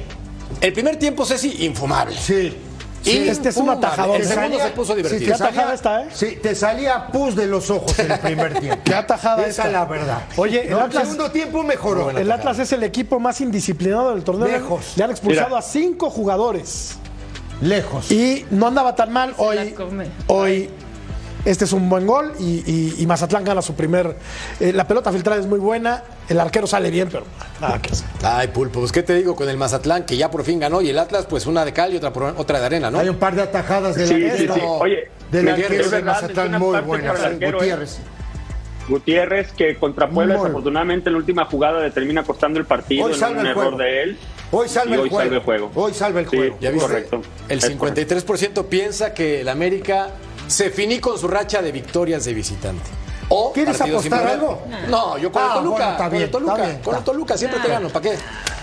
[0.61, 2.17] El primer tiempo, Ceci, infumable.
[2.17, 2.57] Sí.
[3.05, 4.17] Sí, este es un atajador.
[4.19, 5.31] El segundo se puso sí, divertido.
[5.31, 6.07] te salía- atajada ¿eh?
[6.13, 8.81] Sí, te salía pus de los ojos en el primer tiempo.
[8.83, 10.23] Qué atajada Esa es la verdad.
[10.37, 12.09] Oye, el No, el Atlas- segundo tiempo mejoró.
[12.09, 14.47] El Atlas es el equipo más indisciplinado del torneo.
[14.47, 14.93] Lejos.
[14.97, 15.59] Le han expulsado Mira.
[15.59, 16.95] a cinco jugadores.
[17.61, 18.11] Lejos.
[18.11, 19.33] Y no andaba tan mal.
[19.37, 20.07] Hoy, come.
[20.27, 20.69] hoy
[21.45, 24.15] este es un buen gol y, y- y Mazatlán gana su primer.
[24.59, 26.03] eh, la pelota filtrada es muy buena.
[26.27, 27.23] El arquero sale bien, pero
[27.61, 28.07] nada que hacer.
[28.23, 30.89] Ay, Pulpo, pues qué te digo con el Mazatlán, que ya por fin ganó, y
[30.89, 32.99] el Atlas, pues una de cal y otra, por- otra de arena, ¿no?
[32.99, 34.53] Hay un par de atajadas del Sí, sí, arquero.
[34.55, 34.61] sí.
[34.63, 37.13] Oye, del Gutiérrez, arquero es de Mazatlán muy parte buena.
[37.13, 37.61] para el arquero, ¿eh?
[37.61, 37.97] Gutiérrez.
[38.87, 43.13] Gutiérrez, que contra Puebla desafortunadamente en la última jugada le termina costando el partido, Hoy
[43.13, 43.77] en un el error juego.
[43.77, 44.17] de él.
[44.51, 45.21] Hoy salva y el hoy juego.
[45.23, 45.71] salva el juego.
[45.73, 46.57] Hoy salva el Sí, juego.
[46.61, 46.87] ¿Ya viste?
[46.87, 47.21] correcto.
[47.49, 50.09] El Es 53% piensa que el América
[50.47, 52.89] se finí con su racha de victorias de visitante.
[53.29, 54.63] O ¿Quieres apostar algo?
[54.87, 55.77] No, yo con Ah, el Toluca.
[55.77, 56.53] bueno, está con el Toluca.
[56.53, 57.03] está bien, con el.
[57.03, 57.89] Toluca siempre te gano.
[57.89, 58.17] ¿Para qué?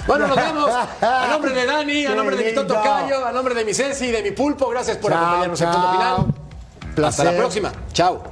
[0.06, 0.70] Bueno, nos vemos.
[1.00, 2.74] A nombre de Dani, a nombre de mi Toto.
[2.82, 4.68] Cayo, a nombre de mi Ceci y de mi Pulpo.
[4.68, 6.26] Gracias por Chao, acompañarnos en el punto chao.
[6.94, 7.06] final.
[7.08, 7.72] Hasta la próxima.
[7.92, 8.22] Chao.